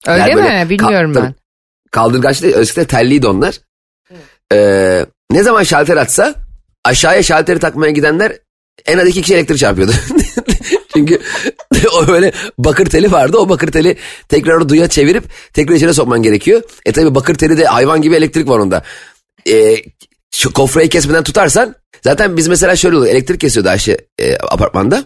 Öyle 0.08 0.36
mi? 0.36 0.44
böyle 0.44 0.70
Bilmiyorum 0.70 1.12
ka- 1.12 1.24
ben. 1.24 1.36
kaldırgaç 1.92 2.44
değil 2.44 2.56
eskiden 2.58 2.86
telliydi 2.86 3.28
onlar. 3.28 3.60
Ee, 4.54 5.06
ne 5.32 5.44
zaman 5.44 5.64
şalter 5.64 5.98
atsa 5.98 6.36
aşağıya 6.86 7.24
şalteri 7.24 7.60
takmaya 7.60 7.92
gidenler 7.92 8.34
en 8.86 8.98
az 8.98 9.08
iki 9.08 9.22
kişi 9.22 9.34
elektrik 9.36 9.60
çarpıyordu. 9.60 9.92
Çünkü 10.94 11.20
o 11.94 12.08
böyle 12.08 12.32
bakır 12.58 12.86
teli 12.86 13.12
vardı. 13.12 13.38
O 13.38 13.50
bakır 13.50 13.72
teli 13.72 13.98
tekrar 14.30 14.70
duya 14.70 14.88
çevirip 14.88 15.24
tekrar 15.54 15.76
içine 15.76 15.94
sokman 15.94 16.24
gerekiyor. 16.24 16.62
E 16.86 16.92
tabi 16.92 17.16
bakır 17.16 17.36
teli 17.36 17.58
de 17.58 17.66
hayvan 17.66 18.02
gibi 18.02 18.16
elektrik 18.16 18.50
var 18.50 18.60
onda. 18.60 18.84
E, 19.50 19.76
şu 20.36 20.54
kofrayı 20.54 20.90
kesmeden 20.90 21.24
tutarsan 21.24 21.76
zaten 22.04 22.38
biz 22.38 22.48
mesela 22.48 22.76
şöyle 22.76 22.98
oluyor. 22.98 23.14
Elektrik 23.14 23.42
kesiyordu 23.42 23.70
Ayşe 23.70 23.98
e, 24.20 24.36
apartmanda. 24.38 25.04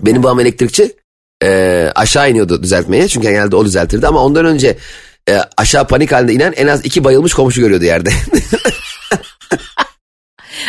Benim 0.00 0.22
babam 0.22 0.40
elektrikçi. 0.40 0.92
E, 1.42 1.90
aşağı 1.94 2.30
iniyordu 2.30 2.62
düzeltmeye. 2.62 3.08
Çünkü 3.08 3.28
genelde 3.28 3.56
o 3.56 3.64
düzeltirdi 3.64 4.06
ama 4.06 4.24
ondan 4.24 4.44
önce 4.44 4.78
e, 5.28 5.40
aşağı 5.56 5.86
panik 5.86 6.12
halinde 6.12 6.32
inen 6.32 6.52
en 6.56 6.66
az 6.66 6.84
iki 6.84 7.04
bayılmış 7.04 7.34
komşu 7.34 7.60
görüyordu 7.60 7.84
yerde. 7.84 8.10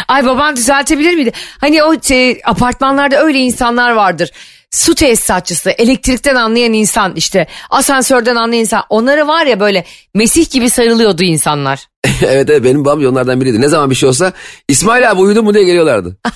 Ay 0.07 0.25
baban 0.25 0.55
düzeltebilir 0.55 1.13
miydi? 1.13 1.31
Hani 1.61 1.83
o 1.83 2.01
şey, 2.01 2.41
apartmanlarda 2.45 3.23
öyle 3.23 3.39
insanlar 3.39 3.91
vardır. 3.91 4.31
Su 4.71 4.95
tesisatçısı, 4.95 5.69
elektrikten 5.69 6.35
anlayan 6.35 6.73
insan 6.73 7.15
işte 7.15 7.47
asansörden 7.69 8.35
anlayan 8.35 8.61
insan. 8.61 8.83
Onları 8.89 9.27
var 9.27 9.45
ya 9.45 9.59
böyle 9.59 9.85
Mesih 10.13 10.49
gibi 10.49 10.69
sarılıyordu 10.69 11.23
insanlar. 11.23 11.87
evet 12.21 12.49
evet 12.49 12.63
benim 12.63 12.85
babam 12.85 13.05
onlardan 13.05 13.41
biriydi. 13.41 13.61
Ne 13.61 13.67
zaman 13.67 13.89
bir 13.89 13.95
şey 13.95 14.09
olsa 14.09 14.33
İsmail 14.67 15.11
abi 15.11 15.21
uyudun 15.21 15.45
mu 15.45 15.53
diye 15.53 15.63
geliyorlardı. 15.63 16.17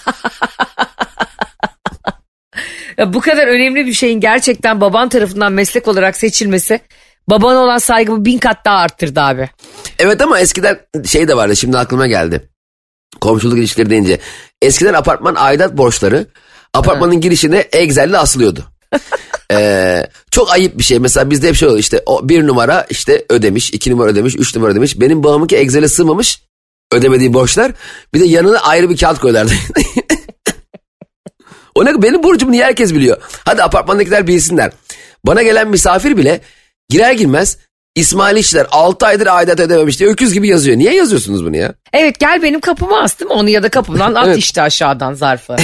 Ya 2.97 3.13
bu 3.13 3.21
kadar 3.21 3.47
önemli 3.47 3.85
bir 3.85 3.93
şeyin 3.93 4.19
gerçekten 4.19 4.81
baban 4.81 5.09
tarafından 5.09 5.53
meslek 5.53 5.87
olarak 5.87 6.17
seçilmesi 6.17 6.79
babana 7.27 7.59
olan 7.59 7.77
saygımı 7.77 8.25
bin 8.25 8.37
kat 8.37 8.65
daha 8.65 8.77
arttırdı 8.77 9.21
abi. 9.21 9.49
Evet 9.99 10.21
ama 10.21 10.39
eskiden 10.39 10.79
şey 11.05 11.27
de 11.27 11.37
vardı 11.37 11.55
şimdi 11.55 11.77
aklıma 11.77 12.07
geldi. 12.07 12.49
Komşuluk 13.21 13.57
ilişkileri 13.57 13.89
deyince. 13.89 14.19
Eskiden 14.61 14.93
apartman 14.93 15.35
aidat 15.37 15.77
borçları 15.77 16.27
apartmanın 16.73 17.21
girişine 17.21 17.57
Excel'le 17.57 18.13
asılıyordu. 18.13 18.65
ee, 19.51 20.07
çok 20.31 20.51
ayıp 20.51 20.77
bir 20.77 20.83
şey. 20.83 20.99
Mesela 20.99 21.29
bizde 21.29 21.47
hep 21.47 21.55
şey 21.55 21.67
oluyor 21.67 21.79
işte 21.79 22.03
o 22.05 22.29
bir 22.29 22.47
numara 22.47 22.85
işte 22.89 23.25
ödemiş, 23.29 23.69
iki 23.73 23.91
numara 23.91 24.09
ödemiş, 24.09 24.35
üç 24.35 24.55
numara 24.55 24.71
ödemiş. 24.71 24.99
Benim 24.99 25.23
babamınki 25.23 25.57
Excel'e 25.57 25.87
sığmamış 25.87 26.41
ödemediği 26.93 27.33
borçlar. 27.33 27.71
Bir 28.13 28.19
de 28.19 28.25
yanına 28.25 28.59
ayrı 28.59 28.89
bir 28.89 28.97
kağıt 28.97 29.19
koyarlardı. 29.19 29.51
o 31.75 31.85
ne 31.85 32.01
benim 32.01 32.23
borcumu 32.23 32.51
niye 32.51 32.65
herkes 32.65 32.93
biliyor? 32.93 33.17
Hadi 33.45 33.63
apartmandakiler 33.63 34.27
bilsinler. 34.27 34.71
Bana 35.25 35.43
gelen 35.43 35.67
misafir 35.67 36.17
bile 36.17 36.41
girer 36.89 37.13
girmez 37.13 37.57
İsmail 37.95 38.37
İşler 38.37 38.67
6 38.71 39.05
aydır 39.05 39.27
aidat 39.27 39.59
ödememiş 39.59 39.99
diye 39.99 40.09
öküz 40.09 40.33
gibi 40.33 40.47
yazıyor. 40.47 40.77
Niye 40.77 40.95
yazıyorsunuz 40.95 41.45
bunu 41.45 41.57
ya? 41.57 41.73
Evet 41.93 42.19
gel 42.19 42.43
benim 42.43 42.59
kapıma 42.59 43.01
astım 43.01 43.29
onu 43.29 43.49
ya 43.49 43.63
da 43.63 43.69
kapımdan 43.69 44.15
at 44.15 44.23
Evet. 44.27 44.37
işte 44.37 44.61
aşağıdan 44.61 45.13
zarfı. 45.13 45.55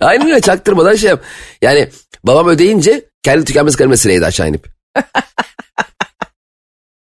Aynen 0.00 0.26
öyle 0.26 0.40
çaktırmadan 0.40 0.94
şey 0.94 1.10
yap. 1.10 1.22
Yani 1.62 1.88
babam 2.24 2.48
ödeyince 2.48 3.04
kendi 3.22 3.44
tükenmez 3.44 3.76
kaleme 3.76 3.96
sıraydı 3.96 4.26
aşağı 4.26 4.48
inip. 4.48 4.66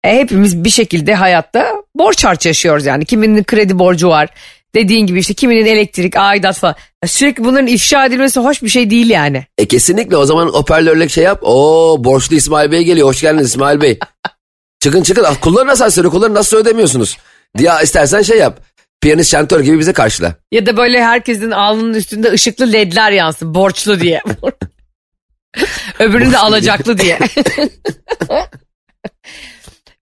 E, 0.04 0.18
hepimiz 0.18 0.64
bir 0.64 0.70
şekilde 0.70 1.16
hayatta 1.16 1.74
borç 1.96 2.26
harç 2.26 2.46
yaşıyoruz 2.46 2.86
yani. 2.86 3.06
Kiminin 3.06 3.44
kredi 3.44 3.80
borcu 3.80 4.10
var. 4.10 4.30
Dediğin 4.76 5.08
gibi 5.08 5.20
işte 5.20 5.34
kiminin 5.34 5.66
elektrik, 5.66 6.16
aidat 6.16 6.58
falan. 6.58 6.76
Ya 7.04 7.08
Sürekli 7.08 7.44
bunların 7.44 7.68
ifşa 7.68 8.06
edilmesi 8.06 8.40
hoş 8.40 8.64
bir 8.64 8.70
şey 8.70 8.90
değil 8.90 9.10
yani. 9.10 9.46
E 9.58 9.68
kesinlikle 9.68 10.18
o 10.18 10.26
zaman 10.26 10.48
hoparlörle 10.48 11.10
şey 11.10 11.24
yap. 11.24 11.40
Oo 11.44 12.04
borçlu 12.04 12.36
İsmail 12.36 12.72
Bey 12.72 12.84
geliyor. 12.84 13.08
Hoş 13.08 13.22
geldiniz 13.22 13.48
İsmail 13.48 13.82
Bey. 13.82 14.00
çıkın 14.80 15.04
çıkın. 15.04 15.26
Kullanın 15.42 15.68
asansörü 15.68 16.10
kullanın 16.10 16.36
nasıl 16.36 16.58
ödemiyorsunuz? 16.58 17.18
Diye 17.58 17.72
istersen 17.84 18.22
şey 18.22 18.38
yap. 18.38 18.60
Piyanist 19.02 19.32
şantör 19.32 19.60
gibi 19.60 19.80
bize 19.80 19.94
karşıla. 19.94 20.36
Ya 20.52 20.66
da 20.66 20.78
böyle 20.78 21.04
herkesin 21.04 21.52
alnının 21.52 21.94
üstünde 21.94 22.32
ışıklı 22.32 22.74
ledler 22.74 23.12
yansın 23.12 23.54
borçlu 23.54 24.00
diye. 24.00 24.22
Öbürünü 26.00 26.32
de 26.32 26.38
alacaklı 26.38 26.98
diye. 26.98 27.20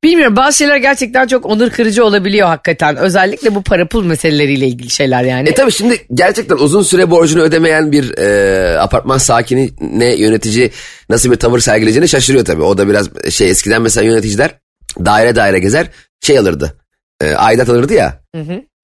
Bilmiyorum 0.04 0.36
bazı 0.36 0.58
şeyler 0.58 0.78
gerçekten 0.78 1.28
çok 1.28 1.46
onur 1.46 1.70
kırıcı 1.70 2.06
olabiliyor 2.06 2.48
hakikaten. 2.48 2.96
Özellikle 2.96 3.56
bu 3.56 3.62
para 3.64 3.88
pul 3.88 4.06
meseleleriyle 4.06 4.68
ilgili 4.68 4.90
şeyler 4.90 5.24
yani. 5.24 5.50
E 5.50 5.54
tabi 5.54 5.72
şimdi 5.72 6.06
gerçekten 6.14 6.56
uzun 6.56 6.84
süre 6.84 7.12
borcunu 7.12 7.42
ödemeyen 7.42 7.92
bir 7.92 8.18
e, 8.18 8.80
apartman 8.80 9.18
sakinine 9.18 10.16
yönetici 10.16 10.72
nasıl 11.10 11.32
bir 11.32 11.36
tavır 11.36 11.60
sergileyeceğini 11.60 12.08
şaşırıyor 12.10 12.46
tabi. 12.46 12.62
O 12.62 12.78
da 12.78 12.88
biraz 12.90 13.10
şey 13.30 13.50
eskiden 13.50 13.82
mesela 13.82 14.06
yöneticiler 14.06 14.52
daire 15.06 15.36
daire 15.36 15.60
gezer 15.60 15.88
şey 16.22 16.40
alırdı. 16.40 16.78
E, 17.22 17.34
aidat 17.34 17.70
alırdı 17.70 17.94
ya. 17.94 18.22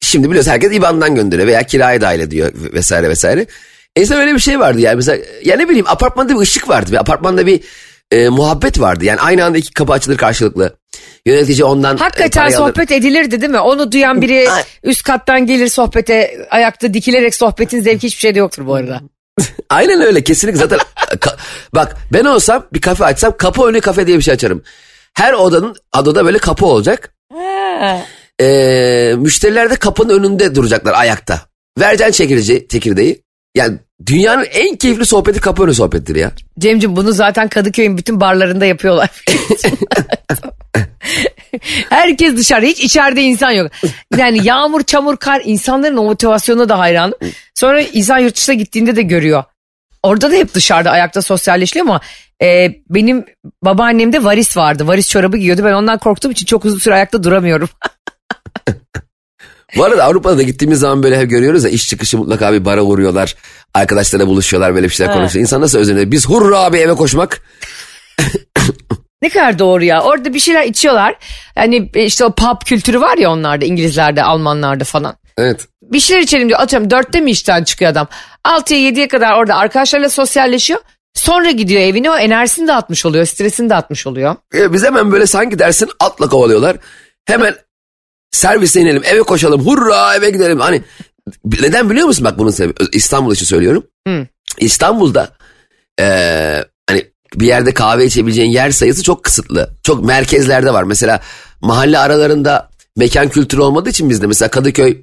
Şimdi 0.02 0.30
biliyorsun 0.30 0.52
herkes 0.52 0.76
IBAN'dan 0.76 1.16
gönderiyor 1.16 1.48
veya 1.48 1.64
kiraya 1.64 2.02
dahil 2.02 2.32
diyor 2.32 2.52
vesaire 2.56 3.10
vesaire. 3.10 3.46
Eskiden 3.96 4.22
öyle 4.22 4.34
bir 4.34 4.40
şey 4.40 4.60
vardı 4.60 4.80
yani 4.80 4.96
mesela 4.96 5.24
ya 5.44 5.58
ne 5.58 5.70
bileyim 5.70 5.88
apartmanda 5.88 6.34
bir 6.36 6.40
ışık 6.40 6.70
vardı. 6.70 6.92
Bir 6.92 6.98
apartmanda 6.98 7.46
bir 7.48 7.62
e, 8.12 8.30
muhabbet 8.30 8.80
vardı. 8.80 9.06
Yani 9.06 9.20
aynı 9.20 9.46
anda 9.46 9.58
iki 9.58 9.74
kapı 9.74 9.94
açılır 9.94 10.18
karşılıklı. 10.18 10.76
Yönetici 11.26 11.64
ondan 11.64 11.98
e, 11.98 12.00
Hakikaten 12.00 12.46
alır. 12.46 12.52
sohbet 12.52 12.92
edilirdi 12.92 13.42
değil 13.42 13.52
mi? 13.52 13.60
Onu 13.60 13.92
duyan 13.92 14.22
biri 14.22 14.48
üst 14.84 15.04
kattan 15.04 15.46
gelir 15.46 15.68
sohbete 15.68 16.48
ayakta 16.50 16.94
dikilerek 16.94 17.36
sohbetin 17.36 17.82
zevki 17.82 18.08
hiçbir 18.08 18.20
şeyde 18.22 18.40
yoktur 18.40 18.68
bu 18.68 18.76
arada. 18.76 19.02
Aynen 19.70 20.02
öyle 20.02 20.24
kesinlikle 20.24 20.60
zaten 20.60 20.80
bak 21.76 21.98
ben 22.14 22.26
olsam 22.26 22.68
bir 22.74 22.82
kafe 22.82 23.06
açsam 23.06 23.38
kapı 23.38 23.64
önü 23.64 23.82
kafe 23.82 24.08
diye 24.08 24.18
bir 24.18 24.24
şey 24.24 24.34
açarım. 24.34 24.64
Her 25.14 25.34
odanın 25.34 25.76
adada 25.94 26.26
böyle 26.26 26.38
kapı 26.38 26.66
olacak. 26.66 27.16
Ee, 28.42 29.14
müşteriler 29.18 29.70
de 29.70 29.76
kapının 29.76 30.20
önünde 30.20 30.56
duracaklar 30.56 30.94
ayakta. 30.94 31.42
Vereceksin 31.80 32.14
çekirdeği, 32.14 32.68
çekirdeği. 32.68 33.24
Yani 33.56 33.78
dünyanın 34.06 34.46
en 34.52 34.76
keyifli 34.76 35.06
sohbeti 35.06 35.42
kapı 35.42 35.64
önü 35.64 35.74
sohbettir 35.74 36.16
ya. 36.16 36.32
Cemcim 36.60 36.96
bunu 36.96 37.12
zaten 37.12 37.48
Kadıköy'ün 37.48 37.98
bütün 37.98 38.20
barlarında 38.20 38.66
yapıyorlar. 38.66 39.10
Herkes 41.90 42.38
dışarıda 42.38 42.66
hiç 42.66 42.80
içeride 42.80 43.22
insan 43.22 43.52
yok. 43.52 43.72
Yani 44.18 44.48
yağmur, 44.48 44.84
çamur, 44.84 45.18
kar 45.18 45.42
insanların 45.46 45.98
o 45.98 46.04
motivasyonuna 46.04 46.70
da 46.70 46.80
hayran. 46.80 47.14
Sonra 47.56 47.82
insan 47.82 48.20
yurt 48.20 48.36
dışına 48.36 48.56
gittiğinde 48.56 48.96
de 48.96 49.02
görüyor. 49.02 49.44
Orada 50.04 50.32
da 50.32 50.36
hep 50.36 50.54
dışarıda 50.54 50.92
ayakta 50.92 51.22
sosyalleşiyor 51.22 51.86
ama 51.86 52.02
e, 52.42 52.76
benim 52.90 53.26
babaannemde 53.64 54.24
varis 54.24 54.58
vardı. 54.58 54.88
Varis 54.88 55.10
çorabı 55.10 55.38
giyiyordu. 55.38 55.62
Ben 55.66 55.74
ondan 55.74 55.98
korktuğum 55.98 56.32
için 56.32 56.46
çok 56.46 56.66
uzun 56.66 56.80
süre 56.80 56.94
ayakta 56.94 57.24
duramıyorum. 57.24 57.70
Bu 59.78 59.84
arada 59.84 60.04
Avrupa'da 60.04 60.38
da 60.38 60.42
gittiğimiz 60.44 60.80
zaman 60.80 61.04
böyle 61.04 61.20
hep 61.20 61.30
görüyoruz 61.30 61.64
ya 61.64 61.70
iş 61.70 61.88
çıkışı 61.90 62.18
mutlaka 62.18 62.54
bir 62.54 62.66
bara 62.66 62.82
uğruyorlar. 62.82 63.36
Arkadaşlarla 63.74 64.28
buluşuyorlar 64.28 64.76
böyle 64.76 64.88
bir 64.90 64.94
şeyler 64.94 65.12
Ha. 65.12 65.18
konuşuyor. 65.18 65.42
İnsan 65.42 65.62
nasıl 65.62 65.80
özeniyor? 65.80 66.12
Biz 66.12 66.30
hurra 66.30 66.60
abi 66.60 66.78
eve 66.78 66.94
koşmak. 66.96 67.42
Ne 69.22 69.30
kadar 69.30 69.60
doğru 69.60 69.84
ya. 69.84 70.02
Orada 70.02 70.34
bir 70.34 70.40
şeyler 70.40 70.64
içiyorlar. 70.64 71.16
Yani 71.56 71.90
e, 71.94 72.04
işte 72.06 72.26
o 72.26 72.32
pub 72.36 72.62
kültürü 72.66 73.02
var 73.02 73.18
ya 73.18 73.32
onlarda 73.32 73.66
İngilizlerde, 73.66 74.24
Almanlarda 74.24 74.84
falan. 74.84 75.16
Evet. 75.38 75.68
Bir 75.82 76.00
şeyler 76.00 76.22
içelim 76.22 76.48
diyor. 76.50 76.60
Atıyorum 76.60 76.90
dörtte 76.92 77.22
mi 77.22 77.32
işten 77.32 77.64
çıkıyor 77.64 77.92
adam? 77.92 78.08
Altıya 78.44 78.80
yediye 78.80 79.08
kadar 79.08 79.34
orada 79.38 79.56
arkadaşlarla 79.56 80.10
sosyalleşiyor. 80.10 80.80
Sonra 81.14 81.52
gidiyor 81.52 81.82
evine 81.82 82.12
o 82.12 82.18
enerjisini 82.18 82.68
de 82.68 82.74
atmış 82.74 83.06
oluyor. 83.06 83.26
Stresini 83.26 83.70
de 83.70 83.76
atmış 83.76 84.08
oluyor. 84.08 84.36
E, 84.56 84.74
biz 84.74 84.84
hemen 84.84 85.12
böyle 85.12 85.26
sanki 85.28 85.60
dersin 85.60 85.90
atla 86.00 86.30
kovalıyorlar. 86.30 86.78
Hemen 87.26 87.56
servise 88.32 88.82
inelim 88.82 89.04
eve 89.06 89.22
koşalım 89.22 89.66
hurra 89.66 90.16
eve 90.16 90.30
gidelim. 90.30 90.60
Hani 90.60 90.82
neden 91.62 91.90
biliyor 91.90 92.08
musun 92.08 92.26
bak 92.26 92.38
bunun 92.38 92.52
sebebi 92.52 92.74
İstanbul 92.94 93.34
için 93.34 93.46
söylüyorum. 93.46 93.84
Hı. 94.08 94.28
İstanbul'da 94.60 95.30
e, 96.00 96.06
hani 96.90 97.06
bir 97.36 97.48
yerde 97.48 97.74
kahve 97.74 98.06
içebileceğin 98.06 98.52
yer 98.52 98.72
sayısı 98.72 99.04
çok 99.04 99.24
kısıtlı. 99.24 99.70
Çok 99.84 100.06
merkezlerde 100.06 100.74
var. 100.74 100.84
Mesela 100.84 101.22
mahalle 101.62 102.00
aralarında 102.00 102.70
mekan 102.98 103.30
kültürü 103.30 103.62
olmadığı 103.62 103.90
için 103.90 104.10
bizde 104.10 104.28
mesela 104.28 104.52
Kadıköy 104.52 104.98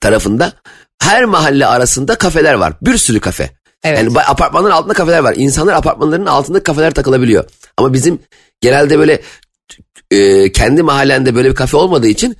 tarafında 0.00 0.52
her 1.02 1.24
mahalle 1.24 1.66
arasında 1.66 2.14
kafeler 2.14 2.54
var. 2.54 2.72
Bir 2.82 2.98
sürü 2.98 3.20
kafe. 3.20 3.50
Evet. 3.84 3.98
Yani 3.98 4.20
apartmanların 4.20 4.72
altında 4.72 4.92
kafeler 4.92 5.18
var. 5.18 5.34
İnsanlar 5.36 5.74
apartmanların 5.74 6.26
altında 6.26 6.62
kafeler 6.62 6.94
takılabiliyor. 6.94 7.44
Ama 7.76 7.92
bizim 7.92 8.18
genelde 8.60 8.98
böyle 8.98 9.22
e, 10.10 10.52
kendi 10.52 10.82
mahallende 10.82 11.34
böyle 11.34 11.50
bir 11.50 11.54
kafe 11.54 11.76
olmadığı 11.76 12.06
için 12.06 12.36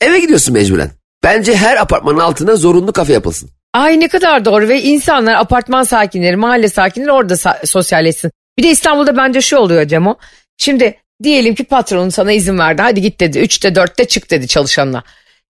eve 0.00 0.18
gidiyorsun 0.18 0.54
mecburen. 0.54 0.90
Bence 1.22 1.56
her 1.56 1.76
apartmanın 1.76 2.18
altına 2.18 2.56
zorunlu 2.56 2.92
kafe 2.92 3.12
yapılsın. 3.12 3.50
Ay 3.74 4.00
ne 4.00 4.08
kadar 4.08 4.44
doğru 4.44 4.68
ve 4.68 4.82
insanlar 4.82 5.34
apartman 5.34 5.82
sakinleri, 5.84 6.36
mahalle 6.36 6.68
sakinleri 6.68 7.12
orada 7.12 7.34
sa- 7.34 7.66
sosyalleşsin. 7.66 8.30
Bir 8.58 8.62
de 8.62 8.68
İstanbul'da 8.70 9.16
bence 9.16 9.40
şu 9.40 9.56
oluyor 9.56 9.88
Cemo. 9.88 10.18
Şimdi 10.58 10.96
diyelim 11.22 11.54
ki 11.54 11.64
patronun 11.64 12.08
sana 12.08 12.32
izin 12.32 12.58
verdi. 12.58 12.82
Hadi 12.82 13.00
git 13.00 13.20
dedi. 13.20 13.38
Üçte 13.38 13.74
dörtte 13.74 14.04
çık 14.08 14.30
dedi 14.30 14.48
çalışanına. 14.48 15.02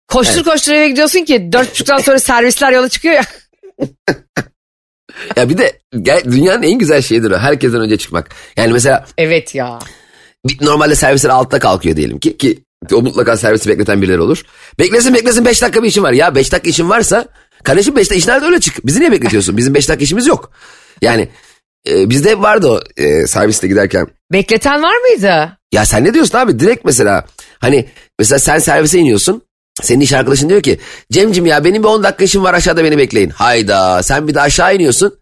Koştur 0.09 0.45
koştur 0.45 0.73
eve 0.73 0.88
gidiyorsun 0.88 1.25
ki 1.25 1.53
dört 1.53 1.71
buçuktan 1.71 1.99
sonra 1.99 2.19
servisler 2.21 2.73
yola 2.73 2.88
çıkıyor 2.88 3.15
ya. 3.15 3.23
Ya 5.37 5.49
bir 5.49 5.59
de 5.59 5.79
dünyanın 6.25 6.62
en 6.62 6.79
güzel 6.79 7.03
şeyidir 7.03 7.31
o. 7.31 7.38
Herkesten 7.38 7.81
önce 7.81 7.97
çıkmak. 7.97 8.35
Yani 8.57 8.73
mesela 8.73 9.05
Evet 9.19 9.55
ya. 9.55 9.79
normalde 10.61 10.95
servisler 10.95 11.31
altta 11.31 11.59
kalkıyor 11.59 11.97
diyelim 11.97 12.19
ki. 12.19 12.37
Ki 12.38 12.59
o 12.95 13.02
mutlaka 13.02 13.37
servisi 13.37 13.69
bekleten 13.69 14.02
birileri 14.02 14.21
olur. 14.21 14.43
Beklesin 14.78 15.14
beklesin 15.14 15.45
5 15.45 15.62
dakika 15.62 15.83
bir 15.83 15.88
işim 15.88 16.02
var. 16.02 16.12
Ya 16.12 16.35
5 16.35 16.52
dakika 16.52 16.71
işin 16.71 16.90
varsa 16.90 17.28
kardeşim 17.64 17.97
5 17.97 18.11
dakika 18.11 18.35
işin 18.35 18.45
öyle 18.45 18.61
çık. 18.61 18.87
Bizi 18.87 19.00
niye 19.00 19.12
bekletiyorsun? 19.12 19.57
Bizim 19.57 19.75
5 19.75 19.88
dakika 19.88 20.05
işimiz 20.05 20.26
yok. 20.26 20.50
Yani 21.02 21.28
e, 21.88 22.11
bizde 22.11 22.31
hep 22.31 22.43
vardı 22.43 22.69
o 22.69 22.81
e, 22.97 23.26
serviste 23.26 23.69
giderken. 23.69 24.07
Bekleten 24.33 24.83
var 24.83 24.97
mıydı? 24.97 25.59
Ya 25.73 25.85
sen 25.85 26.05
ne 26.05 26.14
diyorsun 26.14 26.38
abi? 26.38 26.59
Direkt 26.59 26.85
mesela 26.85 27.25
hani 27.59 27.88
mesela 28.19 28.38
sen 28.38 28.59
servise 28.59 28.99
iniyorsun. 28.99 29.43
Senin 29.83 30.00
iş 30.00 30.12
arkadaşın 30.12 30.49
diyor 30.49 30.62
ki 30.62 30.81
Cemcim 31.12 31.47
ya 31.47 31.64
benim 31.64 31.83
bir 31.83 31.88
10 31.88 32.02
dakika 32.02 32.25
işim 32.25 32.45
var 32.45 32.55
aşağıda 32.55 32.85
beni 32.85 32.99
bekleyin. 32.99 33.31
Hayda 33.31 34.02
sen 34.02 34.28
bir 34.28 34.35
de 34.35 34.40
aşağı 34.40 34.75
iniyorsun. 34.76 35.19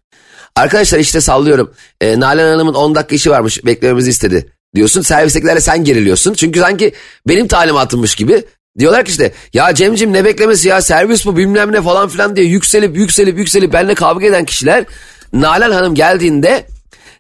Arkadaşlar 0.56 0.99
işte 0.99 1.21
sallıyorum. 1.21 1.75
E, 2.00 2.21
Nalan 2.21 2.52
Hanım'ın 2.52 2.75
10 2.75 2.94
dakika 2.94 3.14
işi 3.16 3.30
varmış 3.30 3.64
beklememizi 3.64 4.11
istedi 4.11 4.52
diyorsun. 4.75 5.02
Servistekilerle 5.02 5.61
sen 5.61 5.85
geriliyorsun. 5.85 6.35
Çünkü 6.35 6.61
sanki 6.61 6.93
benim 7.28 7.49
talimatımmış 7.49 8.14
gibi. 8.14 8.45
Diyorlar 8.78 9.04
ki 9.04 9.11
işte 9.11 9.33
ya 9.52 9.75
Cemcim 9.75 10.12
ne 10.12 10.25
beklemesi 10.25 10.69
ya 10.69 10.83
servis 10.83 11.26
bu 11.26 11.37
bilmem 11.37 11.73
ne 11.73 11.83
falan 11.83 12.09
filan 12.09 12.37
diye 12.37 12.47
yükselip 12.47 12.97
yükselip 12.97 13.38
yükselip 13.38 13.73
benimle 13.73 13.95
kavga 13.95 14.26
eden 14.26 14.45
kişiler 14.45 14.85
Nalan 15.33 15.71
Hanım 15.71 15.95
geldiğinde 15.95 16.66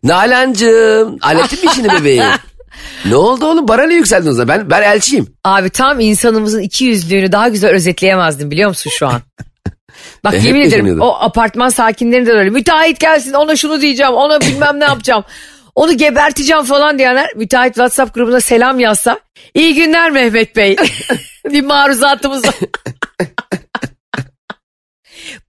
Nalan'cığım 0.02 1.18
hallettin 1.20 1.64
mi 1.64 1.70
işini 1.72 1.92
bebeğim? 1.92 2.24
ne 3.04 3.16
oldu 3.16 3.46
oğlum 3.46 3.68
bana 3.68 3.82
ne 3.82 3.94
yükseldin 3.94 4.28
o 4.28 4.32
zaman 4.32 4.58
ben, 4.58 4.70
ben 4.70 4.82
elçiyim. 4.82 5.26
Abi 5.44 5.70
tam 5.70 6.00
insanımızın 6.00 6.60
iki 6.60 6.84
yüzlüğünü 6.84 7.32
daha 7.32 7.48
güzel 7.48 7.70
özetleyemezdim 7.70 8.50
biliyor 8.50 8.68
musun 8.68 8.90
şu 8.98 9.06
an? 9.06 9.20
Bak 10.24 10.34
E, 10.34 10.38
yemin 10.38 10.60
ederim 10.60 11.00
o 11.00 11.14
apartman 11.20 11.68
sakinleri 11.68 12.26
de 12.26 12.32
öyle. 12.32 12.50
Müteahhit 12.50 13.00
gelsin 13.00 13.32
ona 13.32 13.56
şunu 13.56 13.80
diyeceğim 13.80 14.12
ona 14.12 14.40
bilmem 14.40 14.80
ne 14.80 14.84
yapacağım. 14.84 15.24
Onu 15.74 15.96
geberteceğim 15.96 16.64
falan 16.64 16.98
diyenler 16.98 17.30
müteahhit 17.36 17.74
WhatsApp 17.74 18.14
grubuna 18.14 18.40
selam 18.40 18.80
yazsa. 18.80 19.20
İyi 19.54 19.74
günler 19.74 20.10
Mehmet 20.10 20.56
Bey. 20.56 20.76
bir 21.50 21.62
maruzatımız 21.62 22.46
var. 22.46 22.54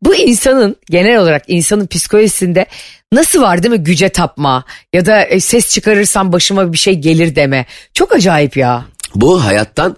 Bu 0.02 0.16
insanın 0.16 0.76
genel 0.90 1.18
olarak 1.18 1.44
insanın 1.48 1.88
psikolojisinde 1.88 2.66
nasıl 3.12 3.42
var 3.42 3.64
değil 3.64 3.72
mi 3.72 3.84
güce 3.84 4.10
tapma 4.10 4.64
ya 4.94 5.06
da 5.06 5.24
e, 5.24 5.40
ses 5.40 5.70
çıkarırsam 5.70 6.34
başıma 6.34 6.74
bir 6.74 6.78
şey 6.78 6.94
gelir 6.94 7.36
deme. 7.36 7.66
Çok 7.94 8.14
acayip 8.14 8.58
ya. 8.58 8.86
Bu 9.16 9.46
hayattan 9.46 9.98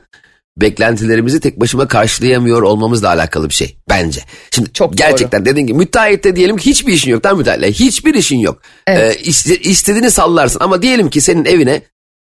beklentilerimizi 0.62 1.40
tek 1.40 1.60
başıma 1.60 1.88
karşılayamıyor 1.88 2.62
olmamızla 2.62 3.10
alakalı 3.10 3.50
bir 3.50 3.54
şey 3.54 3.78
bence. 3.90 4.22
Şimdi 4.52 4.74
Çok 4.74 4.98
gerçekten 4.98 5.46
dediğin 5.46 5.68
gibi 5.68 5.78
müteahhitte 5.78 6.36
diyelim 6.36 6.58
ki 6.58 6.70
hiçbir 6.70 6.94
işin 6.94 7.12
yok 7.12 7.24
tam 7.24 7.38
müteahhitle 7.38 7.72
hiçbir 7.72 8.14
işin 8.14 8.40
yok. 8.40 8.62
Evet. 8.88 9.18
Ee, 9.18 9.30
iste- 9.30 9.60
istediğini 9.60 10.12
sallarsın 10.12 10.60
ama 10.60 10.82
diyelim 10.82 11.10
ki 11.10 11.22
senin 11.22 11.46
evine 11.46 11.82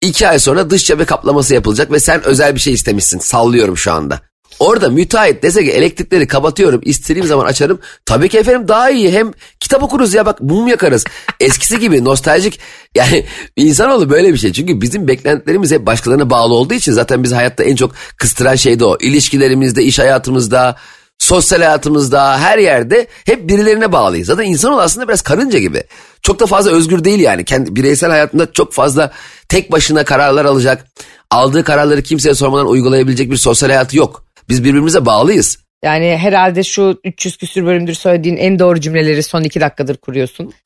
iki 0.01 0.27
ay 0.27 0.39
sonra 0.39 0.69
dış 0.69 0.85
cephe 0.85 1.05
kaplaması 1.05 1.53
yapılacak 1.53 1.91
ve 1.91 1.99
sen 1.99 2.23
özel 2.23 2.55
bir 2.55 2.59
şey 2.59 2.73
istemişsin 2.73 3.19
sallıyorum 3.19 3.77
şu 3.77 3.91
anda. 3.91 4.21
Orada 4.59 4.89
müteahhit 4.89 5.43
dese 5.43 5.63
ki 5.63 5.71
elektrikleri 5.71 6.27
kapatıyorum 6.27 6.81
istediğim 6.83 7.27
zaman 7.27 7.45
açarım. 7.45 7.79
Tabii 8.05 8.29
ki 8.29 8.37
efendim 8.37 8.67
daha 8.67 8.89
iyi 8.89 9.11
hem 9.11 9.31
kitap 9.59 9.83
okuruz 9.83 10.13
ya 10.13 10.25
bak 10.25 10.41
mum 10.41 10.67
yakarız. 10.67 11.05
Eskisi 11.39 11.79
gibi 11.79 12.03
nostaljik 12.03 12.59
yani 12.95 13.25
insanoğlu 13.55 14.09
böyle 14.09 14.33
bir 14.33 14.37
şey. 14.37 14.53
Çünkü 14.53 14.81
bizim 14.81 15.07
beklentilerimiz 15.07 15.71
hep 15.71 15.85
başkalarına 15.85 16.29
bağlı 16.29 16.53
olduğu 16.53 16.73
için 16.73 16.91
zaten 16.91 17.23
bizi 17.23 17.35
hayatta 17.35 17.63
en 17.63 17.75
çok 17.75 17.91
kıstıran 18.17 18.55
şey 18.55 18.79
de 18.79 18.85
o. 18.85 18.97
İlişkilerimizde, 18.99 19.83
iş 19.83 19.99
hayatımızda, 19.99 20.75
sosyal 21.19 21.59
hayatımızda 21.59 22.39
her 22.39 22.57
yerde 22.57 23.07
hep 23.25 23.49
birilerine 23.49 23.91
bağlıyız. 23.91 24.27
Zaten 24.27 24.43
insanoğlu 24.43 24.81
aslında 24.81 25.07
biraz 25.07 25.21
karınca 25.21 25.59
gibi. 25.59 25.83
Çok 26.21 26.39
da 26.39 26.45
fazla 26.45 26.71
özgür 26.71 27.03
değil 27.03 27.19
yani. 27.19 27.45
Kendi 27.45 27.75
bireysel 27.75 28.09
hayatında 28.09 28.51
çok 28.53 28.73
fazla 28.73 29.11
tek 29.49 29.71
başına 29.71 30.05
kararlar 30.05 30.45
alacak. 30.45 30.85
Aldığı 31.31 31.63
kararları 31.63 32.03
kimseye 32.03 32.35
sormadan 32.35 32.67
uygulayabilecek 32.67 33.31
bir 33.31 33.37
sosyal 33.37 33.69
hayatı 33.69 33.97
yok. 33.97 34.28
Biz 34.49 34.63
birbirimize 34.63 35.05
bağlıyız. 35.05 35.59
Yani 35.83 36.17
herhalde 36.17 36.63
şu 36.63 36.99
300 37.03 37.37
küsür 37.37 37.65
bölümdür 37.65 37.93
söylediğin 37.93 38.37
en 38.37 38.59
doğru 38.59 38.79
cümleleri 38.79 39.23
son 39.23 39.43
iki 39.43 39.61
dakikadır 39.61 39.97
kuruyorsun. 39.97 40.53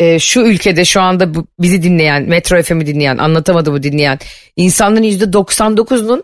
Ee, 0.00 0.18
şu 0.18 0.40
ülkede 0.40 0.84
şu 0.84 1.00
anda 1.00 1.34
bu, 1.34 1.46
bizi 1.58 1.82
dinleyen, 1.82 2.22
Metro 2.22 2.62
FM'i 2.62 2.86
dinleyen, 2.86 3.18
anlatamadığımı 3.18 3.82
dinleyen 3.82 4.18
insanların 4.56 5.04
%99'unun 5.04 6.22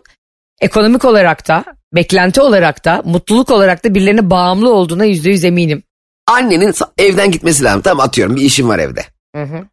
ekonomik 0.61 1.05
olarak 1.05 1.47
da, 1.47 1.65
beklenti 1.95 2.41
olarak 2.41 2.85
da, 2.85 3.01
mutluluk 3.05 3.51
olarak 3.51 3.85
da 3.85 3.95
birilerine 3.95 4.29
bağımlı 4.29 4.73
olduğuna 4.73 5.05
%100 5.05 5.47
eminim. 5.47 5.83
Annenin 6.27 6.73
evden 6.97 7.31
gitmesi 7.31 7.63
lazım. 7.63 7.81
Tamam 7.81 8.05
atıyorum 8.05 8.35
bir 8.35 8.41
işim 8.41 8.67
var 8.67 8.79
evde. 8.79 9.05
Hı 9.35 9.43
hı. 9.43 9.67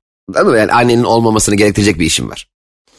Yani 0.56 0.72
annenin 0.72 1.04
olmamasını 1.04 1.54
gerektirecek 1.54 1.98
bir 1.98 2.06
işim 2.06 2.30
var. 2.30 2.48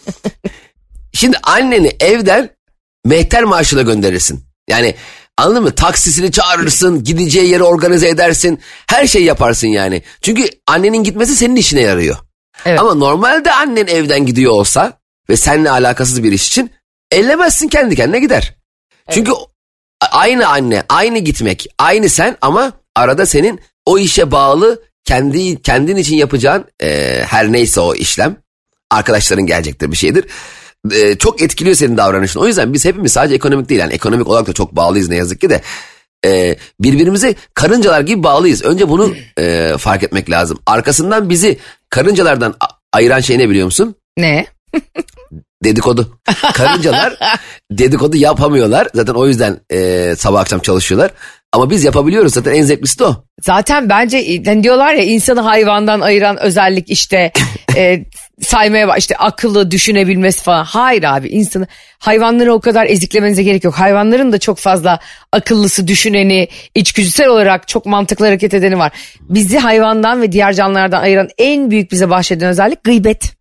Şimdi 1.14 1.38
anneni 1.44 1.92
evden 2.00 2.50
mehter 3.06 3.44
maaşıyla 3.44 3.84
gönderirsin. 3.84 4.44
Yani 4.70 4.96
anladın 5.38 5.64
mı? 5.64 5.76
Taksisini 5.76 6.32
çağırırsın, 6.32 7.04
gideceği 7.04 7.50
yeri 7.50 7.64
organize 7.64 8.08
edersin. 8.10 8.60
Her 8.88 9.08
şey 9.08 9.24
yaparsın 9.24 9.68
yani. 9.68 10.02
Çünkü 10.22 10.50
annenin 10.68 11.04
gitmesi 11.04 11.36
senin 11.36 11.56
işine 11.56 11.82
yarıyor. 11.82 12.18
Evet. 12.66 12.80
Ama 12.80 12.94
normalde 12.94 13.52
annen 13.54 13.88
evden 13.88 14.26
gidiyor 14.26 14.52
olsa 14.52 14.94
ve 15.30 15.38
seninle 15.38 15.72
alakasız 15.72 16.24
bir 16.24 16.32
iş 16.32 16.48
için 16.48 16.72
ellemezsin 17.12 17.68
kendi 17.68 17.96
kendine 17.96 18.20
gider. 18.20 18.56
Çünkü 19.12 19.32
o- 19.32 19.48
aynı 20.12 20.48
anne, 20.48 20.84
aynı 20.90 21.18
gitmek, 21.20 21.68
aynı 21.80 22.10
sen 22.10 22.38
ama 22.42 22.72
arada 22.96 23.26
senin 23.26 23.60
o 23.86 23.98
işe 24.00 24.32
bağlı 24.32 24.84
kendi 25.04 25.62
kendin 25.62 25.96
için 25.96 26.16
yapacağın 26.16 26.66
e, 26.84 27.22
her 27.28 27.52
neyse 27.52 27.80
o 27.82 27.96
işlem 27.96 28.38
arkadaşların 28.92 29.46
gelecektir 29.46 29.92
bir 29.92 29.98
şeydir. 29.98 30.26
E, 30.92 31.16
çok 31.16 31.42
etkiliyor 31.42 31.76
senin 31.76 31.98
davranışını. 31.98 32.44
O 32.44 32.48
yüzden 32.48 32.74
biz 32.74 32.86
hepimiz 32.86 33.12
sadece 33.12 33.36
ekonomik 33.36 33.70
değil 33.70 33.82
yani 33.82 33.94
ekonomik 33.94 34.28
olarak 34.28 34.48
da 34.48 34.54
çok 34.54 34.76
bağlıyız 34.76 35.10
ne 35.10 35.16
yazık 35.16 35.42
ki 35.42 35.50
de 35.50 35.62
e, 36.26 36.58
birbirimize 36.80 37.36
karıncalar 37.54 38.02
gibi 38.02 38.24
bağlıyız. 38.24 38.64
Önce 38.64 38.90
bunu 38.90 39.16
e, 39.40 39.74
fark 39.78 40.04
etmek 40.04 40.30
lazım. 40.30 40.60
Arkasından 40.66 41.30
bizi 41.30 41.58
karıncalardan 41.90 42.56
ayıran 42.94 43.20
şey 43.20 43.40
ne 43.40 43.50
biliyor 43.50 43.66
musun? 43.66 43.96
Ne? 44.18 44.46
Dedikodu. 45.64 46.20
Karıncalar 46.54 47.18
dedikodu 47.72 48.18
yapamıyorlar. 48.18 48.88
Zaten 48.94 49.14
o 49.14 49.28
yüzden 49.28 49.60
e, 49.72 50.14
sabah 50.18 50.40
akşam 50.40 50.60
çalışıyorlar. 50.60 51.12
Ama 51.52 51.70
biz 51.70 51.84
yapabiliyoruz 51.84 52.34
zaten 52.34 52.54
en 52.54 52.62
zevklisi 52.62 53.00
de 53.00 53.04
o. 53.04 53.24
Zaten 53.42 53.90
bence 53.90 54.42
hani 54.46 54.64
diyorlar 54.64 54.94
ya 54.94 55.04
insanı 55.04 55.42
hayvandan 55.42 56.02
ayıran 56.02 56.38
özellik 56.38 56.90
işte 56.90 57.32
e, 57.76 58.06
saymaya 58.42 58.88
bak 58.88 59.00
işte 59.00 59.18
akıllı 59.18 59.72
düşünebilmesi 59.72 60.44
falan. 60.44 60.64
Hayır 60.64 61.04
abi 61.04 61.28
insanı 61.28 61.68
hayvanları 62.00 62.54
o 62.54 62.60
kadar 62.60 62.86
eziklemenize 62.86 63.44
gerek 63.44 63.64
yok. 63.64 63.74
Hayvanların 63.74 64.32
da 64.32 64.38
çok 64.38 64.58
fazla 64.58 65.00
akıllısı 65.32 65.88
düşüneni 65.88 66.48
içgüdüsel 66.76 67.28
olarak 67.28 67.68
çok 67.68 67.86
mantıklı 67.86 68.26
hareket 68.26 68.54
edeni 68.54 68.78
var. 68.78 68.92
Bizi 69.22 69.58
hayvandan 69.58 70.22
ve 70.22 70.32
diğer 70.32 70.54
canlılardan 70.54 71.02
ayıran 71.02 71.30
en 71.38 71.72
büyük 71.72 71.92
bize 71.92 72.10
bahşeden 72.10 72.50
özellik 72.50 72.84
gıybet. 72.84 73.36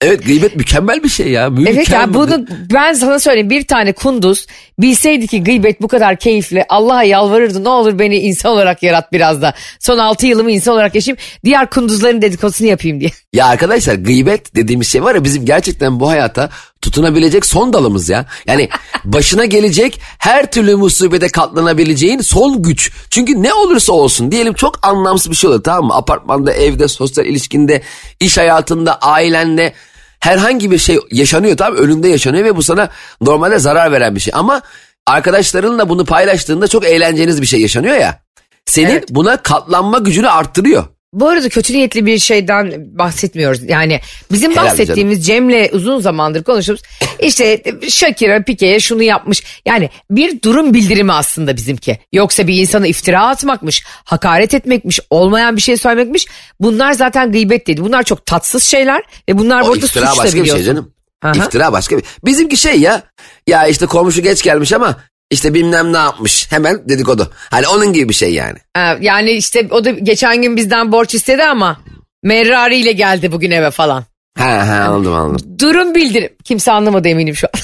Evet 0.00 0.26
gıybet 0.26 0.56
mükemmel 0.56 1.02
bir 1.02 1.08
şey 1.08 1.28
ya. 1.30 1.50
Mükemmel. 1.50 1.76
Evet 1.76 1.90
ya 1.90 2.14
bunu 2.14 2.46
ben 2.74 2.92
sana 2.92 3.18
söyleyeyim 3.18 3.50
bir 3.50 3.66
tane 3.66 3.92
kunduz 3.92 4.46
bilseydi 4.78 5.26
ki 5.26 5.44
gıybet 5.44 5.82
bu 5.82 5.88
kadar 5.88 6.16
keyifli 6.16 6.64
Allah'a 6.68 7.02
yalvarırdı 7.02 7.64
ne 7.64 7.68
olur 7.68 7.98
beni 7.98 8.16
insan 8.16 8.52
olarak 8.52 8.82
yarat 8.82 9.12
biraz 9.12 9.42
da. 9.42 9.54
Son 9.80 9.98
6 9.98 10.26
yılımı 10.26 10.50
insan 10.50 10.74
olarak 10.74 10.94
yaşayayım 10.94 11.22
diğer 11.44 11.70
kunduzların 11.70 12.22
dedikodusunu 12.22 12.68
yapayım 12.68 13.00
diye. 13.00 13.10
Ya 13.32 13.46
arkadaşlar 13.46 13.94
gıybet 13.94 14.54
dediğimiz 14.54 14.88
şey 14.88 15.02
var 15.02 15.14
ya 15.14 15.24
bizim 15.24 15.44
gerçekten 15.44 16.00
bu 16.00 16.08
hayata 16.08 16.50
tutunabilecek 16.82 17.46
son 17.46 17.72
dalımız 17.72 18.08
ya. 18.08 18.26
Yani 18.46 18.68
başına 19.04 19.44
gelecek 19.44 20.00
her 20.18 20.52
türlü 20.52 20.76
musibete 20.76 21.28
katlanabileceğin 21.28 22.20
son 22.20 22.62
güç. 22.62 22.92
Çünkü 23.10 23.42
ne 23.42 23.54
olursa 23.54 23.92
olsun 23.92 24.32
diyelim 24.32 24.54
çok 24.54 24.86
anlamsız 24.86 25.30
bir 25.30 25.36
şey 25.36 25.50
olur 25.50 25.62
tamam 25.62 25.84
mı? 25.84 25.94
Apartmanda, 25.94 26.52
evde, 26.52 26.88
sosyal 26.88 27.26
ilişkinde, 27.26 27.82
iş 28.20 28.38
hayatında, 28.38 28.98
ailenle 28.98 29.74
herhangi 30.20 30.70
bir 30.70 30.78
şey 30.78 30.98
yaşanıyor 31.10 31.68
mı? 31.70 31.76
Önünde 31.78 32.08
yaşanıyor 32.08 32.44
ve 32.44 32.56
bu 32.56 32.62
sana 32.62 32.88
normalde 33.20 33.58
zarar 33.58 33.92
veren 33.92 34.14
bir 34.14 34.20
şey. 34.20 34.32
Ama 34.36 34.62
arkadaşlarınla 35.06 35.88
bunu 35.88 36.04
paylaştığında 36.04 36.68
çok 36.68 36.84
eğlenceniz 36.84 37.42
bir 37.42 37.46
şey 37.46 37.60
yaşanıyor 37.60 37.96
ya. 37.96 38.20
Senin 38.64 38.90
Evet. 38.90 39.08
buna 39.10 39.36
katlanma 39.42 39.98
gücünü 39.98 40.28
arttırıyor. 40.28 40.84
Bu 41.12 41.28
arada 41.28 41.48
kötü 41.48 41.72
niyetli 41.72 42.06
bir 42.06 42.18
şeyden 42.18 42.72
bahsetmiyoruz. 42.98 43.62
Yani 43.68 44.00
bizim 44.32 44.50
Herhalde 44.52 44.70
bahsettiğimiz 44.70 45.26
Cem'le 45.26 45.68
uzun 45.72 46.00
zamandır 46.00 46.42
konuşuyoruz. 46.42 46.84
İşte 47.20 47.62
Shakira 47.88 48.42
Pike'ye 48.42 48.80
şunu 48.80 49.02
yapmış. 49.02 49.42
Yani 49.66 49.90
bir 50.10 50.42
durum 50.42 50.74
bildirimi 50.74 51.12
aslında 51.12 51.56
bizimki. 51.56 51.98
Yoksa 52.12 52.46
bir 52.46 52.60
insana 52.60 52.86
iftira 52.86 53.26
atmakmış, 53.26 53.82
hakaret 54.04 54.54
etmekmiş, 54.54 55.00
olmayan 55.10 55.56
bir 55.56 55.62
şey 55.62 55.76
söylemekmiş. 55.76 56.26
Bunlar 56.60 56.92
zaten 56.92 57.32
gıybet 57.32 57.66
değil. 57.66 57.78
Bunlar 57.80 58.02
çok 58.02 58.26
tatsız 58.26 58.64
şeyler 58.64 59.02
ve 59.28 59.38
bunlar 59.38 59.62
O 59.62 59.68
burada 59.68 59.86
iftira 59.86 60.06
suç 60.06 60.18
da 60.18 60.22
başka 60.24 60.36
bir 60.38 60.42
biliyorsun. 60.42 60.64
şey 60.64 60.74
canım. 60.74 60.92
Aha. 61.22 61.32
İftira 61.32 61.72
başka 61.72 61.98
bir. 61.98 62.04
Bizimki 62.24 62.56
şey 62.56 62.80
ya. 62.80 63.02
Ya 63.46 63.66
işte 63.66 63.86
komşu 63.86 64.22
geç 64.22 64.42
gelmiş 64.42 64.72
ama 64.72 64.96
işte 65.30 65.54
bilmem 65.54 65.92
ne 65.92 65.96
yapmış. 65.96 66.52
Hemen 66.52 66.88
dedikodu. 66.88 67.32
Hani 67.50 67.68
onun 67.68 67.92
gibi 67.92 68.08
bir 68.08 68.14
şey 68.14 68.34
yani. 68.34 68.58
Ha, 68.74 68.96
Yani 69.00 69.30
işte 69.30 69.68
o 69.70 69.84
da 69.84 69.90
geçen 69.90 70.42
gün 70.42 70.56
bizden 70.56 70.92
borç 70.92 71.14
istedi 71.14 71.44
ama 71.44 71.80
Merrari 72.22 72.76
ile 72.76 72.92
geldi 72.92 73.32
bugün 73.32 73.50
eve 73.50 73.70
falan. 73.70 74.04
Ha 74.38 74.68
ha 74.68 74.84
anladım 74.88 75.14
anladım. 75.14 75.58
Durum 75.60 75.94
bildirim. 75.94 76.32
Kimse 76.44 76.72
anlamadı 76.72 77.08
eminim 77.08 77.36
şu 77.36 77.46
an. 77.46 77.60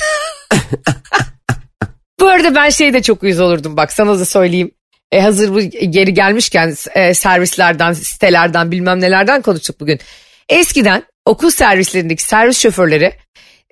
Bu 2.20 2.28
arada 2.28 2.54
ben 2.54 2.70
şeyde 2.70 3.02
çok 3.02 3.22
uyuz 3.22 3.40
olurdum 3.40 3.76
bak 3.76 3.92
sana 3.92 4.18
da 4.18 4.24
söyleyeyim. 4.24 4.70
E, 5.12 5.20
hazır 5.20 5.54
bu 5.54 5.60
geri 5.90 6.14
gelmişken 6.14 6.74
e, 6.94 7.14
servislerden, 7.14 7.92
sitelerden 7.92 8.70
bilmem 8.70 9.00
nelerden 9.00 9.42
konuştuk 9.42 9.80
bugün. 9.80 10.00
Eskiden 10.48 11.02
okul 11.26 11.50
servislerindeki 11.50 12.22
servis 12.22 12.58
şoförleri 12.58 13.12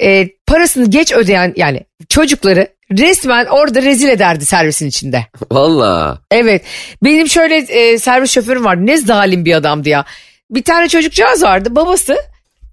e, 0.00 0.28
parasını 0.46 0.90
geç 0.90 1.12
ödeyen 1.12 1.52
yani 1.56 1.80
çocukları 2.08 2.68
resmen 2.98 3.46
orada 3.46 3.82
rezil 3.82 4.08
ederdi 4.08 4.46
servisin 4.46 4.86
içinde. 4.86 5.26
Valla. 5.52 6.18
Evet 6.30 6.62
benim 7.04 7.28
şöyle 7.28 7.56
e, 7.56 7.98
servis 7.98 8.30
şoförüm 8.30 8.64
vardı 8.64 8.86
ne 8.86 8.96
zalim 8.96 9.44
bir 9.44 9.54
adamdı 9.54 9.88
ya. 9.88 10.04
Bir 10.50 10.62
tane 10.62 10.88
çocukcağız 10.88 11.42
vardı 11.42 11.76
babası 11.76 12.16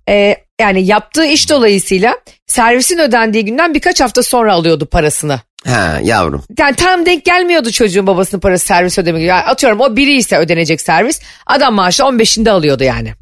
e, 0.10 0.36
yani 0.62 0.86
yaptığı 0.86 1.26
iş 1.26 1.50
dolayısıyla 1.50 2.18
servisin 2.48 3.00
ödendiği 3.00 3.46
günden 3.46 3.74
birkaç 3.74 4.02
hafta 4.02 4.24
sonra 4.24 4.54
alıyordu 4.54 4.86
parasını. 4.86 5.40
Ha 5.66 6.00
yavrum. 6.04 6.44
Yani 6.60 6.76
tam 6.76 7.06
denk 7.06 7.26
gelmiyordu 7.26 7.72
çocuğun 7.72 8.08
babasının 8.08 8.42
parası 8.42 8.66
servis 8.66 9.00
ödemek. 9.00 9.24
Yani 9.24 9.42
atıyorum 9.42 9.80
o 9.80 9.96
biri 9.96 10.14
ise 10.14 10.38
ödenecek 10.38 10.82
servis 10.82 11.22
adam 11.46 11.74
maaşı 11.74 12.04
15'inde 12.04 12.50
alıyordu 12.50 12.84
yani. 12.84 13.14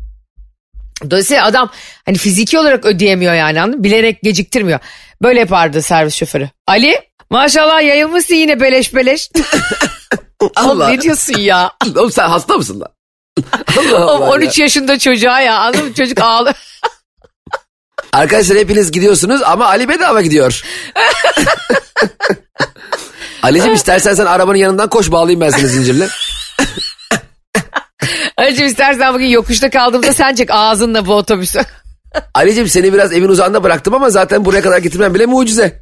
Dolayısıyla 1.03 1.45
adam 1.45 1.69
hani 2.05 2.17
fiziki 2.17 2.59
olarak 2.59 2.85
ödeyemiyor 2.85 3.33
yani 3.33 3.61
anladın? 3.61 3.83
Bilerek 3.83 4.21
geciktirmiyor. 4.21 4.79
Böyle 5.21 5.39
yapardı 5.39 5.81
servis 5.81 6.15
şoförü. 6.15 6.49
Ali 6.67 6.99
maşallah 7.29 7.81
yayılmışsın 7.81 8.35
yine 8.35 8.59
beleş 8.59 8.95
beleş. 8.95 9.29
Allah. 10.55 10.89
ne 10.89 11.01
diyorsun 11.01 11.39
ya? 11.39 11.71
Oğlum 11.95 12.11
sen 12.11 12.27
hasta 12.29 12.57
mısın 12.57 12.79
lan? 12.79 12.89
Allah 13.77 14.05
Oğlum 14.05 14.23
Allah 14.23 14.31
13 14.31 14.59
ya. 14.59 14.63
yaşında 14.65 14.99
çocuğa 14.99 15.41
ya 15.41 15.57
anladın 15.57 15.85
mı? 15.85 15.93
Çocuk 15.93 16.21
ağlıyor. 16.21 16.55
Arkadaşlar 18.13 18.57
hepiniz 18.57 18.91
gidiyorsunuz 18.91 19.41
ama 19.43 19.65
Ali 19.65 19.89
bedava 19.89 20.21
gidiyor. 20.21 20.63
Ali'cim 23.43 23.73
istersen 23.73 24.13
sen 24.13 24.25
arabanın 24.25 24.57
yanından 24.57 24.89
koş 24.89 25.11
bağlayayım 25.11 25.41
ben 25.41 25.49
seni 25.49 25.67
zincirle. 25.67 26.07
Ali'cim 28.37 28.65
istersen 28.67 29.13
bugün 29.13 29.25
yokuşta 29.25 29.69
kaldığımda 29.69 30.13
sen 30.13 30.35
çek 30.35 30.51
ağzınla 30.51 31.05
bu 31.05 31.13
otobüsü. 31.13 31.59
Ali'cim 32.33 32.67
seni 32.67 32.93
biraz 32.93 33.13
evin 33.13 33.27
uzağında 33.27 33.63
bıraktım 33.63 33.93
ama 33.93 34.09
zaten 34.09 34.45
buraya 34.45 34.61
kadar 34.61 34.77
getirmem 34.77 35.13
bile 35.13 35.25
mucize. 35.25 35.81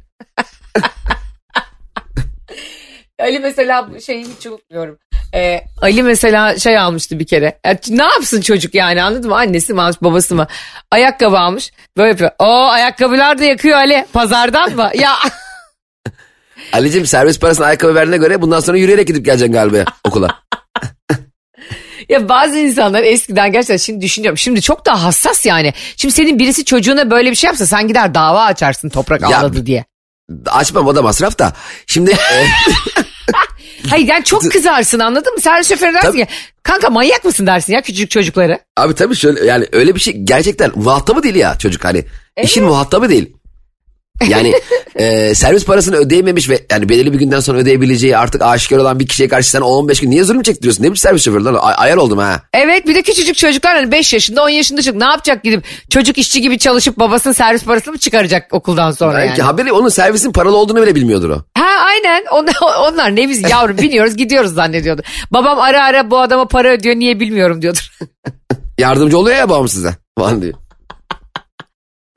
Ali 3.20 3.38
mesela 3.38 3.88
şeyi 4.06 4.26
hiç 4.36 4.46
unutmuyorum. 4.46 4.98
Ee, 5.34 5.60
Ali 5.82 6.02
mesela 6.02 6.58
şey 6.58 6.78
almıştı 6.78 7.18
bir 7.18 7.26
kere. 7.26 7.58
Ya 7.66 7.78
ne 7.88 8.02
yapsın 8.02 8.40
çocuk 8.40 8.74
yani 8.74 9.02
anladın 9.02 9.30
mı? 9.30 9.36
Annesi 9.36 9.74
mi 9.74 9.82
almış 9.82 10.02
babası 10.02 10.34
mı? 10.34 10.46
Ayakkabı 10.90 11.38
almış. 11.38 11.72
Böyle 11.96 12.08
yapıyor. 12.08 12.30
O 12.38 12.66
ayakkabılar 12.66 13.38
da 13.38 13.44
yakıyor 13.44 13.76
Ali. 13.76 14.06
Pazardan 14.12 14.76
mı? 14.76 14.90
ya 14.94 15.12
Ali'cim 16.72 17.06
servis 17.06 17.38
parasını 17.40 17.66
ayakkabı 17.66 17.94
verdiğine 17.94 18.16
göre 18.16 18.42
bundan 18.42 18.60
sonra 18.60 18.78
yürüyerek 18.78 19.06
gidip 19.06 19.24
geleceksin 19.24 19.52
galiba 19.52 19.84
okula. 20.04 20.45
Ya 22.08 22.28
bazı 22.28 22.58
insanlar 22.58 23.02
eskiden 23.02 23.52
gerçekten 23.52 23.76
şimdi 23.76 24.00
düşünüyorum. 24.00 24.38
Şimdi 24.38 24.62
çok 24.62 24.86
daha 24.86 25.02
hassas 25.04 25.46
yani. 25.46 25.72
Şimdi 25.96 26.14
senin 26.14 26.38
birisi 26.38 26.64
çocuğuna 26.64 27.10
böyle 27.10 27.30
bir 27.30 27.36
şey 27.36 27.48
yapsa 27.48 27.66
sen 27.66 27.88
gider 27.88 28.14
dava 28.14 28.44
açarsın 28.44 28.88
toprak 28.88 29.20
Ya- 29.22 29.38
ağladı 29.40 29.66
diye. 29.66 29.84
Açmam 30.46 30.86
o 30.86 30.94
da 30.96 31.02
masraf 31.02 31.38
da. 31.38 31.52
Şimdi 31.86 32.10
e, 32.10 32.16
Hayır 33.90 34.08
yani 34.08 34.24
çok 34.24 34.52
kızarsın 34.52 34.98
anladın 34.98 35.32
mı? 35.34 35.40
Servis 35.40 35.68
şoförü 35.68 35.94
dersin 35.94 36.08
Tabii. 36.08 36.18
ki 36.26 36.28
kanka 36.62 36.90
manyak 36.90 37.24
mısın 37.24 37.46
dersin 37.46 37.72
ya 37.72 37.82
küçük 37.82 38.10
çocukları. 38.10 38.58
abi 38.76 38.94
tabii 38.94 39.16
şöyle 39.16 39.44
yani 39.46 39.66
öyle 39.72 39.94
bir 39.94 40.00
şey 40.00 40.14
gerçekten 40.16 40.70
muhatabı 40.74 41.22
değil 41.22 41.34
ya 41.34 41.58
çocuk 41.58 41.84
hani. 41.84 42.04
İşin 42.42 42.64
muhatabı 42.64 43.08
değil. 43.08 43.32
Yani 44.28 44.54
e, 44.96 45.34
servis 45.34 45.64
parasını 45.64 45.96
ödeyememiş 45.96 46.48
ve 46.48 46.66
yani 46.70 46.88
belirli 46.88 47.12
bir 47.12 47.18
günden 47.18 47.40
sonra 47.40 47.58
ödeyebileceği 47.58 48.16
artık 48.16 48.42
aşikar 48.42 48.78
olan 48.78 49.00
bir 49.00 49.06
kişiye 49.06 49.28
karşı 49.28 49.50
sen 49.50 49.60
o 49.60 49.66
15 49.66 50.00
gün 50.00 50.10
niye 50.10 50.24
zulüm 50.24 50.42
çektiriyorsun? 50.42 50.84
Ne 50.84 50.90
bir 50.90 50.96
servis 50.96 51.24
şoförü 51.24 51.44
lan? 51.44 51.54
Ay- 51.60 51.74
ayar 51.76 51.96
oldum 51.96 52.18
ha. 52.18 52.42
Evet 52.54 52.86
bir 52.86 52.94
de 52.94 53.02
küçücük 53.02 53.36
çocuklar 53.36 53.76
hani 53.76 53.92
5 53.92 54.12
yaşında 54.12 54.42
10 54.44 54.48
yaşında 54.48 54.82
çocuk 54.82 54.96
ne 55.00 55.04
yapacak 55.04 55.44
gidip 55.44 55.64
çocuk 55.90 56.18
işçi 56.18 56.40
gibi 56.40 56.58
çalışıp 56.58 56.98
babasının 56.98 57.32
servis 57.34 57.64
parasını 57.64 57.92
mı 57.92 57.98
çıkaracak 57.98 58.54
okuldan 58.54 58.90
sonra 58.90 59.18
Belki 59.18 59.40
yani. 59.40 59.46
haberi 59.46 59.72
onun 59.72 59.88
servisin 59.88 60.32
paralı 60.32 60.56
olduğunu 60.56 60.82
bile 60.82 60.94
bilmiyordur 60.94 61.30
o. 61.30 61.42
Ha 61.54 61.66
aynen 61.86 62.24
onlar, 62.32 62.54
onlar 62.92 63.16
ne 63.16 63.28
biz 63.28 63.50
yavrum 63.50 63.78
biniyoruz 63.78 64.16
gidiyoruz 64.16 64.54
zannediyordu. 64.54 65.02
Babam 65.30 65.58
ara 65.60 65.84
ara 65.84 66.10
bu 66.10 66.18
adama 66.18 66.48
para 66.48 66.68
ödüyor 66.72 66.96
niye 66.96 67.20
bilmiyorum 67.20 67.62
diyordur. 67.62 67.92
Yardımcı 68.78 69.18
oluyor 69.18 69.36
ya 69.36 69.48
babam 69.48 69.68
size. 69.68 69.94
Falan 70.18 70.42
diyor. 70.42 70.54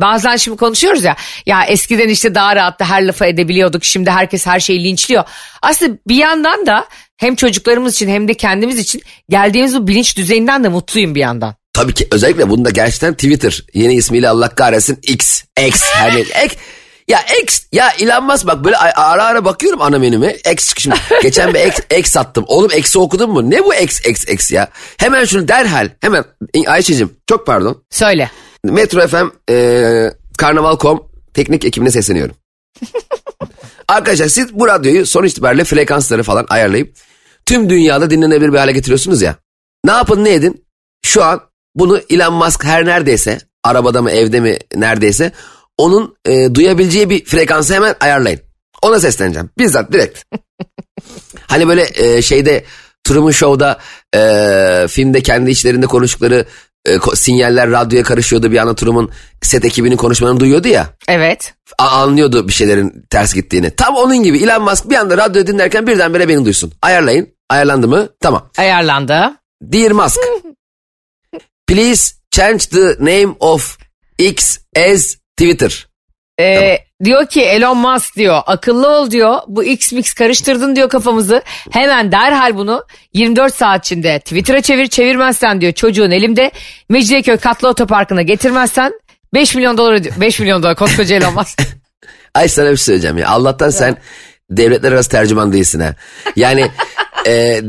Bazen 0.01 0.35
şimdi 0.35 0.57
konuşuyoruz 0.57 1.03
ya 1.03 1.15
ya 1.45 1.63
eskiden 1.63 2.09
işte 2.09 2.35
daha 2.35 2.55
rahat 2.55 2.79
da 2.79 2.89
her 2.89 3.07
lafa 3.07 3.25
edebiliyorduk 3.25 3.85
şimdi 3.85 4.11
herkes 4.11 4.45
her 4.47 4.59
şeyi 4.59 4.83
linçliyor. 4.83 5.23
Aslında 5.61 5.97
bir 6.07 6.15
yandan 6.15 6.65
da 6.65 6.85
hem 7.17 7.35
çocuklarımız 7.35 7.93
için 7.93 8.09
hem 8.09 8.27
de 8.27 8.33
kendimiz 8.33 8.77
için 8.79 9.01
geldiğimiz 9.29 9.75
bu 9.75 9.87
bilinç 9.87 10.17
düzeyinden 10.17 10.63
de 10.63 10.69
mutluyum 10.69 11.15
bir 11.15 11.19
yandan. 11.19 11.55
Tabii 11.73 11.93
ki 11.93 12.07
özellikle 12.11 12.49
bunda 12.49 12.69
gerçekten 12.69 13.13
Twitter 13.13 13.63
yeni 13.73 13.93
ismiyle 13.93 14.29
Allah 14.29 14.49
kahretsin 14.49 14.99
X. 15.03 15.43
X 15.67 15.81
hani 15.81 16.19
X. 16.45 16.55
Ya 17.07 17.19
X 17.43 17.61
ya 17.71 17.89
Elon 17.99 18.23
Musk 18.23 18.47
bak 18.47 18.63
böyle 18.63 18.77
ara 18.77 19.23
ara 19.25 19.45
bakıyorum 19.45 19.81
ana 19.81 19.99
menüme 19.99 20.35
X 20.51 20.69
çıkışım. 20.69 20.93
Geçen 21.21 21.53
bir 21.53 21.59
X, 21.59 21.79
X 21.97 22.11
sattım. 22.11 22.45
Oğlum 22.47 22.71
X'i 22.77 22.99
okudun 22.99 23.29
mu? 23.29 23.49
Ne 23.49 23.63
bu 23.65 23.73
X 23.73 24.05
X 24.05 24.27
X 24.27 24.51
ya? 24.51 24.67
Hemen 24.97 25.25
şunu 25.25 25.47
derhal 25.47 25.89
hemen 26.01 26.23
Ayşe'cim 26.67 27.13
çok 27.29 27.45
pardon. 27.47 27.83
Söyle. 27.89 28.31
Metro 28.63 29.07
FM 29.07 29.27
e, 29.49 30.11
Karnaval.com 30.37 31.03
teknik 31.33 31.65
ekibine 31.65 31.91
sesleniyorum. 31.91 32.35
Arkadaşlar 33.87 34.27
siz 34.27 34.53
bu 34.53 34.67
radyoyu 34.67 35.05
sonuç 35.05 35.31
itibariyle 35.31 35.63
frekansları 35.63 36.23
falan 36.23 36.45
ayarlayıp 36.49 36.95
tüm 37.45 37.69
dünyada 37.69 38.09
dinlenebilir 38.09 38.53
bir 38.53 38.57
hale 38.57 38.71
getiriyorsunuz 38.71 39.21
ya. 39.21 39.35
Ne 39.85 39.91
yapın 39.91 40.23
ne 40.23 40.33
edin? 40.33 40.65
Şu 41.05 41.23
an 41.23 41.41
bunu 41.75 42.01
Elon 42.09 42.33
Musk 42.33 42.63
her 42.63 42.85
neredeyse 42.85 43.39
arabada 43.63 44.01
mı 44.01 44.11
evde 44.11 44.39
mi 44.39 44.57
neredeyse 44.75 45.31
onun 45.77 46.15
e, 46.25 46.55
duyabileceği 46.55 47.09
bir 47.09 47.25
frekansı 47.25 47.73
hemen 47.73 47.95
ayarlayın. 47.99 48.39
Ona 48.81 48.99
sesleneceğim. 48.99 49.49
Bizzat 49.57 49.91
direkt. 49.91 50.23
hani 51.47 51.67
böyle 51.67 51.87
e, 51.93 52.21
şeyde 52.21 52.63
Truman 53.03 53.31
Show'da 53.31 53.79
e, 54.15 54.87
filmde 54.87 55.21
kendi 55.21 55.51
içlerinde 55.51 55.85
konuştukları 55.85 56.45
e, 56.89 57.15
sinyaller 57.15 57.71
radyoya 57.71 58.03
karışıyordu. 58.03 58.51
Bir 58.51 58.57
anda 58.57 58.75
Truman 58.75 59.09
set 59.41 59.65
ekibinin 59.65 59.97
konuşmalarını 59.97 60.39
duyuyordu 60.39 60.67
ya. 60.67 60.87
Evet. 61.07 61.53
A- 61.79 61.87
anlıyordu 61.87 62.47
bir 62.47 62.53
şeylerin 62.53 63.05
ters 63.09 63.33
gittiğini. 63.33 63.71
Tam 63.75 63.95
onun 63.95 64.23
gibi 64.23 64.37
Elon 64.43 64.63
Musk 64.63 64.89
bir 64.89 64.95
anda 64.95 65.17
radyo 65.17 65.47
dinlerken 65.47 65.87
birdenbire 65.87 66.27
beni 66.29 66.45
duysun. 66.45 66.73
Ayarlayın. 66.81 67.29
Ayarlandı 67.49 67.87
mı? 67.87 68.09
Tamam. 68.19 68.49
Ayarlandı. 68.57 69.35
Dear 69.61 69.91
Musk, 69.91 70.19
please 71.67 72.13
change 72.31 72.59
the 72.69 72.95
name 72.99 73.35
of 73.39 73.77
X 74.17 74.57
as 74.77 75.15
Twitter. 75.37 75.88
Ee, 76.39 76.79
Diyor 77.03 77.25
ki 77.25 77.41
Elon 77.41 77.77
Musk 77.77 78.15
diyor 78.15 78.41
akıllı 78.45 78.87
ol 78.87 79.11
diyor 79.11 79.39
bu 79.47 79.63
X 79.63 79.91
mix 79.91 80.13
karıştırdın 80.13 80.75
diyor 80.75 80.89
kafamızı 80.89 81.41
hemen 81.71 82.11
derhal 82.11 82.55
bunu 82.55 82.85
24 83.13 83.55
saat 83.55 83.85
içinde 83.85 84.19
Twitter'a 84.19 84.61
çevir 84.61 84.87
çevirmezsen 84.87 85.61
diyor 85.61 85.73
çocuğun 85.73 86.11
elimde 86.11 86.51
Mecidiyeköy 86.89 87.37
katlı 87.37 87.67
otoparkına 87.67 88.21
getirmezsen 88.21 88.93
5 89.33 89.55
milyon 89.55 89.77
dolar 89.77 89.93
ödüyor. 89.93 90.15
5 90.21 90.39
milyon 90.39 90.63
dolar 90.63 90.75
koskoca 90.75 91.15
Elon 91.15 91.33
Musk. 91.33 91.61
Ay 92.33 92.47
sana 92.47 92.71
bir 92.71 92.77
şey 92.77 92.85
söyleyeceğim 92.85 93.17
ya. 93.17 93.29
Allah'tan 93.29 93.69
sen 93.69 93.97
devletler 94.49 94.91
arası 94.91 95.09
tercüman 95.09 95.53
değilsin 95.53 95.79
ha. 95.79 95.95
Yani 96.35 96.71
e, 97.27 97.61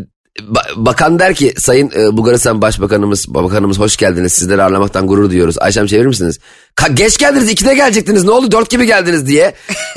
bakan 0.76 1.18
der 1.18 1.34
ki 1.34 1.54
Sayın 1.58 1.90
e, 1.96 2.16
Bulgaristan 2.16 2.62
Başbakanımız, 2.62 3.34
Bakanımız 3.34 3.78
hoş 3.78 3.96
geldiniz. 3.96 4.32
Sizleri 4.32 4.62
ağırlamaktan 4.62 5.06
gurur 5.06 5.30
duyuyoruz. 5.30 5.58
Ayşem 5.58 5.86
çevirir 5.86 6.06
misiniz? 6.06 6.38
Ka- 6.76 6.94
geç 6.94 7.18
geldiniz, 7.18 7.48
ikide 7.48 7.74
gelecektiniz. 7.74 8.24
Ne 8.24 8.30
oldu? 8.30 8.52
Dört 8.52 8.70
gibi 8.70 8.86
geldiniz 8.86 9.26
diye. 9.26 9.54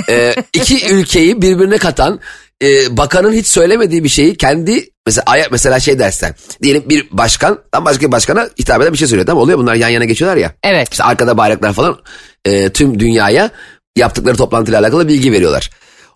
E, 0.10 0.36
iki 0.54 0.90
ülkeyi 0.90 1.42
birbirine 1.42 1.78
katan 1.78 2.20
e, 2.64 2.98
bakanın 2.98 3.34
hiç 3.34 3.48
söylemediği 3.48 4.04
bir 4.04 4.10
şeyi 4.10 4.38
kendi 4.38 4.90
mesela 5.06 5.24
aya- 5.26 5.48
mesela 5.52 5.80
şey 5.80 6.00
dersen 6.00 6.36
diyelim 6.64 6.84
bir 6.90 7.08
başkan 7.12 7.60
tam 7.72 7.86
başka 7.86 8.08
bir 8.08 8.12
başkana 8.12 8.50
hitap 8.60 8.82
eden 8.82 8.94
bir 8.94 8.98
şey 8.98 9.08
söylüyor. 9.08 9.28
Tamam 9.28 9.44
oluyor 9.44 9.58
bunlar 9.60 9.76
yan 9.76 9.90
yana 9.90 10.06
geçiyorlar 10.06 10.38
ya. 10.38 10.54
Evet. 10.64 10.88
İşte 10.92 11.04
arkada 11.04 11.38
bayraklar 11.38 11.74
falan 11.74 11.98
e, 12.46 12.70
tüm 12.70 13.00
dünyaya 13.00 13.50
yaptıkları 13.96 14.38
toplantıyla 14.38 14.80
alakalı 14.80 15.08
bilgi 15.08 15.32
veriyorlar. 15.32 15.70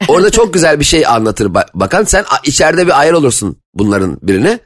Orada 0.08 0.30
çok 0.30 0.54
güzel 0.54 0.80
bir 0.80 0.86
şey 0.86 1.08
anlatır 1.08 1.46
ba- 1.46 1.68
bakan. 1.74 2.04
Sen 2.04 2.26
içeride 2.44 2.88
bir 2.88 3.00
ayar 3.00 3.14
olursun 3.14 3.58
bunların 3.74 4.20
birine. 4.22 4.60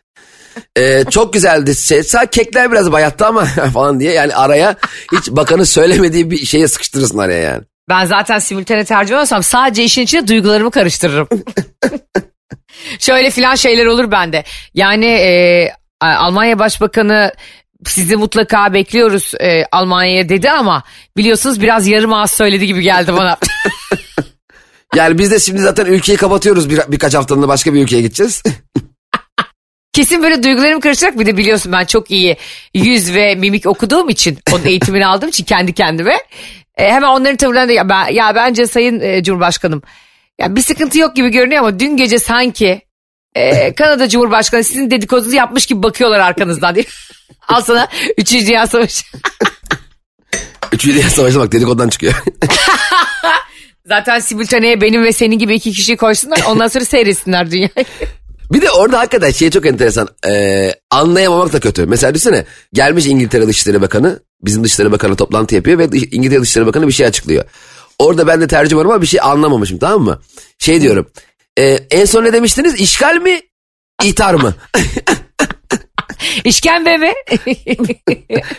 E, 0.76 1.04
çok 1.10 1.34
güzeldi 1.34 1.76
şey. 1.76 2.04
Sağ 2.04 2.26
kekler 2.26 2.72
biraz 2.72 2.92
bayattı 2.92 3.26
ama 3.26 3.46
falan 3.74 4.00
diye 4.00 4.12
yani 4.14 4.36
araya 4.36 4.76
hiç 5.14 5.30
bakanın 5.30 5.64
söylemediği 5.64 6.32
bir 6.32 6.46
şeye 6.46 6.68
sıkıştırırsın 6.68 7.18
araya 7.18 7.40
yani. 7.40 7.64
Ben 7.90 8.06
zaten 8.06 8.40
simultane 8.40 8.86
tercüman 8.86 9.22
olsam 9.22 9.44
sadece 9.44 9.84
işin 9.84 10.02
içine 10.02 10.28
duygularımı 10.28 10.72
karıştırırım. 10.72 11.28
Şöyle 13.00 13.32
filan 13.32 13.56
şeyler 13.56 13.86
olur 13.86 14.12
bende. 14.12 14.44
Yani 14.74 15.06
e, 15.06 15.72
Almanya 16.02 16.60
Başbakanı 16.60 17.32
sizi 17.86 18.16
mutlaka 18.16 18.74
bekliyoruz 18.74 19.32
e, 19.42 19.66
Almanya'ya 19.72 20.30
dedi 20.30 20.52
ama 20.52 20.84
biliyorsunuz 21.18 21.62
biraz 21.62 21.88
yarım 21.88 22.14
ağız 22.14 22.32
söyledi 22.32 22.68
gibi 22.68 22.82
geldi 22.82 23.14
bana. 23.14 23.38
Yani 24.96 25.18
biz 25.18 25.32
de 25.32 25.40
şimdi 25.40 25.62
zaten 25.62 25.86
ülkeyi 25.86 26.18
kapatıyoruz 26.18 26.70
bir, 26.70 26.80
birkaç 26.88 27.14
haftalığında 27.14 27.48
başka 27.48 27.74
bir 27.74 27.84
ülkeye 27.84 28.02
gideceğiz. 28.02 28.44
Kesin 29.94 30.24
böyle 30.24 30.44
duygularım 30.44 30.80
karışacak. 30.80 31.20
Bir 31.20 31.26
de 31.26 31.38
biliyorsun 31.38 31.72
ben 31.72 31.86
çok 31.86 32.12
iyi 32.12 32.38
yüz 32.74 33.14
ve 33.14 33.36
mimik 33.36 33.66
okuduğum 33.66 34.10
için, 34.10 34.38
onun 34.54 34.66
eğitimini 34.66 35.06
aldığım 35.06 35.30
için 35.30 35.44
kendi 35.44 35.74
kendime. 35.74 36.18
E, 36.78 36.92
hemen 36.92 37.08
onların 37.08 37.36
tavırlarında 37.36 37.74
ya, 37.74 37.90
ben, 37.90 38.08
ya 38.08 38.36
bence 38.36 38.68
Sayın 38.68 39.00
e, 39.00 39.24
Cumhurbaşkanım 39.24 39.82
ya 40.40 40.56
bir 40.56 40.62
sıkıntı 40.62 41.00
yok 41.00 41.16
gibi 41.16 41.30
görünüyor 41.30 41.62
ama 41.62 41.80
dün 41.80 41.98
gece 41.98 42.20
sanki 42.20 42.82
e, 43.36 43.76
Kanada 43.76 44.10
Cumhurbaşkanı 44.10 44.64
sizin 44.64 44.92
dedikodunuzu 44.92 45.36
yapmış 45.36 45.66
gibi 45.66 45.84
bakıyorlar 45.84 46.20
arkanızdan 46.20 46.76
diye. 46.76 46.86
Al 47.48 47.62
sana 47.62 47.88
3. 48.18 48.34
Dünya 48.34 48.68
Savaşı. 48.68 49.04
Üçüncü 50.72 50.98
Dünya 50.98 51.10
Savaşı 51.10 51.40
bak 51.40 51.52
dedikodudan 51.52 51.90
çıkıyor. 51.90 52.14
Zaten 53.88 54.20
simultaneye 54.20 54.82
benim 54.82 55.04
ve 55.04 55.14
senin 55.14 55.40
gibi 55.40 55.56
iki 55.56 55.72
kişi 55.72 55.98
koysunlar 55.98 56.42
ondan 56.50 56.68
sonra 56.68 56.86
seyretsinler 56.86 57.52
dünyayı. 57.52 57.70
Bir 58.54 58.62
de 58.62 58.72
orada 58.72 59.00
hakikaten 59.00 59.32
şey 59.32 59.50
çok 59.50 59.66
enteresan. 59.66 60.08
Ee, 60.28 60.74
anlayamamak 60.92 61.54
da 61.54 61.60
kötü. 61.60 61.86
Mesela 61.86 62.14
düşünsene 62.14 62.46
gelmiş 62.74 63.06
İngiltere 63.06 63.48
Dışişleri 63.48 63.82
Bakanı. 63.82 64.20
Bizim 64.42 64.64
Dışişleri 64.64 64.92
Bakanı 64.92 65.16
toplantı 65.16 65.56
yapıyor 65.56 65.78
ve 65.80 65.86
İngiltere 66.12 66.42
Dışişleri 66.42 66.66
Bakanı 66.66 66.88
bir 66.88 66.92
şey 66.92 67.06
açıklıyor. 67.06 67.46
Orada 68.00 68.28
ben 68.28 68.42
de 68.42 68.48
tercümanım 68.48 68.92
ama 68.92 69.02
bir 69.02 69.08
şey 69.08 69.20
anlamamışım 69.24 69.80
tamam 69.80 70.02
mı? 70.02 70.22
Şey 70.60 70.82
diyorum. 70.82 71.10
E, 71.58 71.64
en 71.92 72.06
son 72.06 72.24
ne 72.24 72.34
demiştiniz? 72.34 72.76
İşgal 72.76 73.16
mi? 73.16 73.42
İthar 74.04 74.34
mı? 74.34 74.54
İşkembe 76.44 76.98
mi? 76.98 77.14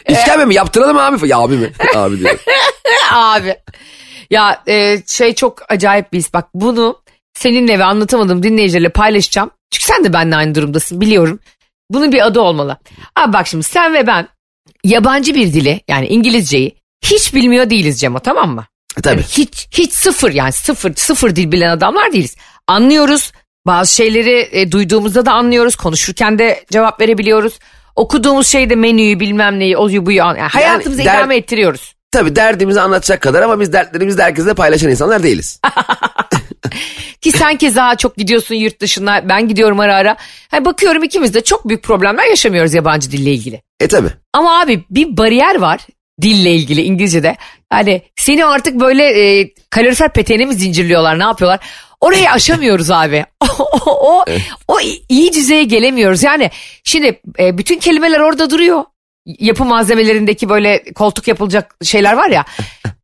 İşkembe 0.09 0.45
mi? 0.45 0.55
Yaptıralım 0.55 0.97
abi. 0.99 1.29
Ya 1.29 1.39
abi 1.39 1.57
mi? 1.57 1.73
Abi 1.95 2.19
diyor. 2.19 2.39
Abi. 3.13 3.57
Ya 4.31 4.63
e, 4.69 5.03
şey 5.07 5.35
çok 5.35 5.73
acayip 5.73 6.13
bir 6.13 6.19
his. 6.19 6.35
Bak 6.35 6.49
bunu 6.55 7.03
seninle 7.35 7.79
ve 7.79 7.85
anlatamadığım 7.85 8.43
dinleyicilerle 8.43 8.89
paylaşacağım. 8.89 9.51
Çünkü 9.71 9.85
sen 9.85 10.05
de 10.05 10.13
benimle 10.13 10.37
aynı 10.37 10.55
durumdasın 10.55 11.01
biliyorum. 11.01 11.39
Bunun 11.91 12.13
bir 12.13 12.27
adı 12.27 12.41
olmalı. 12.41 12.79
Abi 13.17 13.33
bak 13.33 13.47
şimdi 13.47 13.65
sen 13.65 13.95
ve 13.95 14.07
ben 14.07 14.29
yabancı 14.85 15.35
bir 15.35 15.53
dili 15.53 15.81
yani 15.89 16.07
İngilizceyi 16.07 16.75
hiç 17.05 17.35
bilmiyor 17.35 17.71
değiliz 17.71 18.01
Cemo 18.01 18.19
tamam 18.19 18.55
mı? 18.55 18.67
Tabii. 19.03 19.09
Yani 19.09 19.23
hiç 19.23 19.69
hiç 19.73 19.93
sıfır 19.93 20.33
yani 20.33 20.53
sıfır 20.53 20.97
sıfır 20.97 21.37
dil 21.37 21.53
bilen 21.53 21.71
adamlar 21.71 22.13
değiliz. 22.13 22.37
Anlıyoruz. 22.69 23.33
Bazı 23.67 23.95
şeyleri 23.95 24.49
e, 24.53 24.73
duyduğumuzda 24.73 25.27
da 25.27 25.33
anlıyoruz. 25.33 25.77
Konuşurken 25.77 26.39
de 26.39 26.65
cevap 26.71 27.01
verebiliyoruz. 27.01 27.59
Okuduğumuz 27.97 28.49
şeyde 28.49 28.75
menüyü 28.75 29.21
bilmem 29.21 29.59
neyi 29.59 29.77
o 29.77 29.89
buyu 29.89 30.17
yani 30.17 30.41
hayatımızı 30.41 31.05
der- 31.05 31.15
idame 31.19 31.37
ettiriyoruz. 31.37 31.95
Tabii 32.13 32.37
derdimizi 32.37 32.81
anlatacak 32.81 33.21
kadar 33.21 33.43
ama 33.43 33.61
biz 33.61 33.73
dertlerimizi 33.73 34.19
de 34.19 34.23
herkesle 34.23 34.55
paylaşan 34.55 34.91
insanlar 34.91 35.23
değiliz. 35.23 35.61
Ki 37.21 37.33
sen 37.33 37.57
keza 37.57 37.95
çok 37.97 38.17
gidiyorsun 38.17 38.55
yurt 38.55 38.81
dışına 38.81 39.29
ben 39.29 39.49
gidiyorum 39.49 39.81
ara 39.81 39.97
ara. 39.97 40.17
Ha, 40.51 40.65
bakıyorum 40.65 41.03
ikimiz 41.03 41.35
de 41.35 41.45
çok 41.45 41.69
büyük 41.69 41.83
problemler 41.83 42.27
yaşamıyoruz 42.27 42.75
yabancı 42.75 43.13
dille 43.13 43.33
ilgili. 43.33 43.63
E 43.81 43.89
tabii. 43.89 44.11
Ama 44.33 44.61
abi 44.61 44.85
bir 44.91 45.17
bariyer 45.17 45.57
var 45.57 45.81
dille 46.23 46.55
ilgili 46.55 46.83
İngilizce'de. 46.83 47.37
Yani 47.73 48.03
seni 48.17 48.45
artık 48.45 48.81
böyle 48.81 49.05
e, 49.05 49.55
kalorifer 49.71 50.13
peteğine 50.13 50.45
mi 50.45 50.55
zincirliyorlar 50.55 51.19
ne 51.19 51.23
yapıyorlar? 51.23 51.61
Orayı 52.01 52.31
aşamıyoruz 52.33 52.91
abi. 52.91 53.25
O, 53.41 53.47
o, 53.63 54.19
o, 54.19 54.25
o 54.69 54.81
iyi 55.09 55.33
düzeye 55.33 55.65
gelemiyoruz. 55.65 56.23
Yani 56.23 56.51
şimdi 56.85 57.21
e, 57.39 57.59
bütün 57.59 57.79
kelimeler 57.79 58.21
orada 58.21 58.51
duruyor. 58.51 58.85
Yapı 59.27 59.65
malzemelerindeki 59.65 60.49
böyle 60.49 60.85
koltuk 60.95 61.29
yapılacak 61.29 61.77
şeyler 61.83 62.13
var 62.13 62.29
ya. 62.29 62.45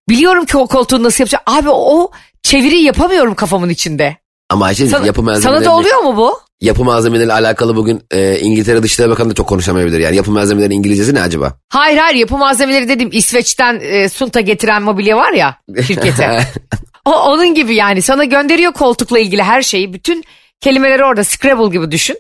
Biliyorum 0.08 0.44
ki 0.46 0.56
o 0.56 0.66
koltuğu 0.66 1.02
nasıl 1.02 1.24
yapacak. 1.24 1.42
Abi 1.46 1.68
o 1.70 2.10
çeviriyi 2.42 2.84
yapamıyorum 2.84 3.34
kafamın 3.34 3.68
içinde. 3.68 4.16
Ama 4.50 4.66
Ayşe 4.66 4.86
Sana, 4.86 5.06
yapı 5.06 5.20
sana 5.20 5.30
malzemeleri... 5.30 5.64
da 5.64 5.76
oluyor 5.76 5.98
mu 5.98 6.16
bu? 6.16 6.40
Yapı 6.60 6.84
malzemeleriyle 6.84 7.32
alakalı 7.32 7.76
bugün 7.76 8.02
e, 8.10 8.38
İngiltere 8.38 8.82
Dışişleri 8.82 9.10
Bakanı 9.10 9.30
da 9.30 9.34
çok 9.34 9.48
konuşamayabilir. 9.48 9.98
Yani 9.98 10.16
yapı 10.16 10.30
malzemelerinin 10.30 10.74
İngilizcesi 10.74 11.14
ne 11.14 11.20
acaba? 11.20 11.52
Hayır 11.68 11.98
hayır 11.98 12.16
yapı 12.16 12.36
malzemeleri 12.38 12.88
dedim 12.88 13.08
İsveç'ten 13.12 13.80
e, 13.82 14.08
Sunta 14.08 14.40
getiren 14.40 14.82
mobilya 14.82 15.16
var 15.16 15.32
ya 15.32 15.56
şirkete. 15.86 16.40
o, 17.04 17.12
onun 17.12 17.54
gibi 17.54 17.74
yani 17.74 18.02
sana 18.02 18.24
gönderiyor 18.24 18.72
koltukla 18.72 19.18
ilgili 19.18 19.42
her 19.42 19.62
şeyi. 19.62 19.92
Bütün 19.92 20.24
kelimeleri 20.60 21.04
orada 21.04 21.24
Scrabble 21.24 21.72
gibi 21.72 21.90
düşün. 21.90 22.16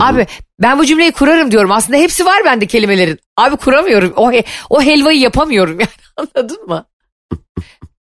Abi 0.00 0.26
ben 0.62 0.78
bu 0.78 0.86
cümleyi 0.86 1.12
kurarım 1.12 1.50
diyorum. 1.50 1.72
Aslında 1.72 1.98
hepsi 1.98 2.24
var 2.26 2.42
bende 2.44 2.66
kelimelerin. 2.66 3.18
Abi 3.36 3.56
kuramıyorum. 3.56 4.12
O, 4.16 4.32
he- 4.32 4.44
o 4.70 4.82
helvayı 4.82 5.18
yapamıyorum 5.20 5.80
yani 5.80 5.90
anladın 6.16 6.66
mı? 6.68 6.86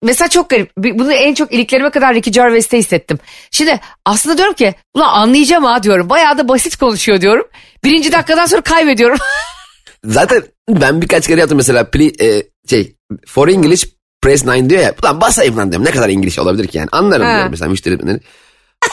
Mesela 0.03 0.27
çok 0.27 0.49
garip. 0.49 0.71
Bunu 0.77 1.13
en 1.13 1.33
çok 1.33 1.53
iliklerime 1.53 1.89
kadar 1.89 2.13
Ricky 2.15 2.33
Gervais'te 2.33 2.77
hissettim. 2.77 3.19
Şimdi 3.51 3.79
aslında 4.05 4.37
diyorum 4.37 4.53
ki 4.53 4.73
ulan 4.93 5.09
anlayacağım 5.09 5.63
ha 5.63 5.83
diyorum. 5.83 6.09
Bayağı 6.09 6.37
da 6.37 6.47
basit 6.47 6.75
konuşuyor 6.75 7.21
diyorum. 7.21 7.45
Birinci 7.83 8.11
dakikadan 8.11 8.45
sonra 8.45 8.61
kaybediyorum. 8.61 9.17
Zaten 10.05 10.43
ben 10.69 11.01
birkaç 11.01 11.27
kere 11.27 11.39
yaptım 11.39 11.57
mesela 11.57 11.87
e, 12.21 12.43
şey 12.69 12.95
for 13.27 13.47
English 13.47 13.85
press 14.21 14.45
9 14.47 14.69
diyor 14.69 14.81
ya. 14.81 14.95
Ulan 15.03 15.21
basayım 15.21 15.57
lan 15.57 15.71
diyorum 15.71 15.85
ne 15.87 15.91
kadar 15.91 16.09
İngiliz 16.09 16.39
olabilir 16.39 16.67
ki 16.67 16.77
yani 16.77 16.87
anlarım 16.91 17.25
Ha. 17.25 17.33
diyorum 17.33 17.51
mesela 17.51 17.69
müşterilerin. 17.69 18.21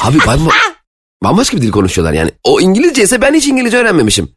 Abi 0.01 0.19
bamba, 0.27 0.51
bambaşka 1.25 1.57
bir 1.57 1.63
dil 1.63 1.71
konuşuyorlar 1.71 2.13
yani. 2.13 2.31
O 2.45 2.61
İngilizce 2.61 3.03
ise 3.03 3.21
ben 3.21 3.35
hiç 3.35 3.47
İngilizce 3.47 3.77
öğrenmemişim. 3.77 4.29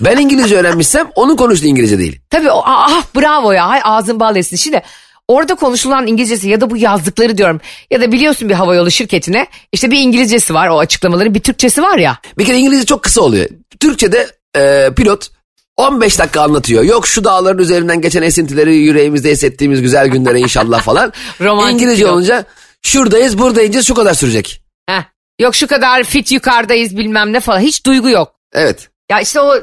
Ben 0.00 0.16
İngilizce 0.16 0.56
öğrenmişsem 0.56 1.08
onun 1.14 1.36
konuştuğu 1.36 1.66
İngilizce 1.66 1.98
değil. 1.98 2.20
Tabii 2.30 2.50
o, 2.50 2.62
ah 2.64 3.02
bravo 3.16 3.52
ya 3.52 3.68
hay 3.68 3.80
ağzın 3.84 4.20
bal 4.20 4.36
yesin. 4.36 4.56
Şimdi 4.56 4.82
orada 5.28 5.54
konuşulan 5.54 6.06
İngilizcesi 6.06 6.48
ya 6.48 6.60
da 6.60 6.70
bu 6.70 6.76
yazdıkları 6.76 7.38
diyorum 7.38 7.60
ya 7.90 8.00
da 8.00 8.12
biliyorsun 8.12 8.48
bir 8.48 8.54
havayolu 8.54 8.90
şirketine 8.90 9.46
işte 9.72 9.90
bir 9.90 9.98
İngilizcesi 9.98 10.54
var 10.54 10.68
o 10.68 10.78
açıklamaların 10.78 11.34
bir 11.34 11.40
Türkçesi 11.40 11.82
var 11.82 11.98
ya. 11.98 12.18
Bir 12.38 12.44
kere 12.44 12.58
İngilizce 12.58 12.86
çok 12.86 13.02
kısa 13.02 13.20
oluyor. 13.20 13.48
Türkçe'de 13.80 14.26
e, 14.56 14.90
pilot 14.96 15.28
15 15.76 16.18
dakika 16.18 16.42
anlatıyor. 16.42 16.82
Yok 16.82 17.06
şu 17.06 17.24
dağların 17.24 17.58
üzerinden 17.58 18.00
geçen 18.00 18.22
esintileri 18.22 18.76
yüreğimizde 18.76 19.30
hissettiğimiz 19.30 19.82
güzel 19.82 20.08
günlere 20.08 20.40
inşallah 20.40 20.82
falan. 20.82 21.12
İngilizce 21.70 22.02
pilot. 22.02 22.12
olunca 22.12 22.44
şuradayız 22.82 23.38
buradayız 23.38 23.86
şu 23.86 23.94
kadar 23.94 24.14
sürecek. 24.14 24.67
Yok 25.40 25.54
şu 25.54 25.66
kadar 25.66 26.04
fit 26.04 26.32
yukarıdayız 26.32 26.96
bilmem 26.96 27.32
ne 27.32 27.40
falan 27.40 27.60
hiç 27.60 27.86
duygu 27.86 28.08
yok. 28.10 28.34
Evet. 28.52 28.88
Ya 29.10 29.20
işte 29.20 29.40
o 29.40 29.54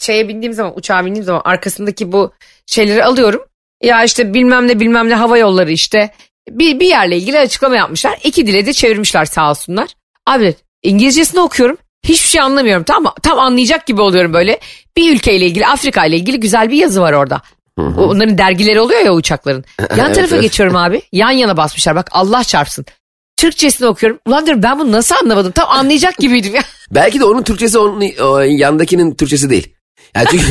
şeye 0.00 0.28
bindiğim 0.28 0.52
zaman 0.52 0.78
uçağa 0.78 1.04
bindiğim 1.06 1.24
zaman 1.24 1.42
arkasındaki 1.44 2.12
bu 2.12 2.32
şeyleri 2.66 3.04
alıyorum. 3.04 3.42
Ya 3.82 4.04
işte 4.04 4.34
bilmem 4.34 4.68
ne 4.68 4.80
bilmem 4.80 5.08
ne 5.08 5.14
hava 5.14 5.38
yolları 5.38 5.72
işte 5.72 6.10
bir, 6.50 6.80
bir 6.80 6.86
yerle 6.86 7.16
ilgili 7.16 7.38
açıklama 7.38 7.76
yapmışlar. 7.76 8.18
İki 8.24 8.46
dile 8.46 8.66
de 8.66 8.72
çevirmişler 8.72 9.24
sağ 9.24 9.50
olsunlar. 9.50 9.88
Abi 10.26 10.54
İngilizcesini 10.82 11.40
okuyorum. 11.40 11.76
Hiçbir 12.04 12.28
şey 12.28 12.40
anlamıyorum 12.40 12.84
tamam 12.84 13.02
mı? 13.02 13.12
Tam 13.22 13.38
anlayacak 13.38 13.86
gibi 13.86 14.00
oluyorum 14.00 14.32
böyle. 14.32 14.60
Bir 14.96 15.14
ülkeyle 15.14 15.46
ilgili 15.46 15.66
Afrika 15.66 16.06
ile 16.06 16.16
ilgili 16.16 16.40
güzel 16.40 16.70
bir 16.70 16.76
yazı 16.76 17.00
var 17.00 17.12
orada. 17.12 17.42
O- 17.78 17.82
Onların 17.82 18.38
dergileri 18.38 18.80
oluyor 18.80 19.00
ya 19.00 19.12
uçakların. 19.14 19.64
Yan 19.96 20.12
tarafa 20.12 20.34
evet. 20.34 20.42
geçiyorum 20.42 20.76
abi. 20.76 21.02
Yan 21.12 21.30
yana 21.30 21.56
basmışlar 21.56 21.96
bak 21.96 22.08
Allah 22.12 22.44
çarpsın. 22.44 22.86
Türkçesini 23.36 23.86
okuyorum. 23.88 24.18
Ulan 24.26 24.46
diyorum 24.46 24.62
ben 24.62 24.78
bunu 24.78 24.92
nasıl 24.92 25.14
anlamadım? 25.14 25.52
Tam 25.52 25.70
anlayacak 25.70 26.16
gibiydim 26.16 26.54
ya. 26.54 26.62
Belki 26.90 27.20
de 27.20 27.24
onun 27.24 27.42
Türkçesi 27.42 27.78
onun 27.78 28.04
o, 28.20 28.38
yandakinin 28.40 29.14
Türkçesi 29.14 29.50
değil. 29.50 29.74
Yani 30.16 30.26
çünkü 30.30 30.44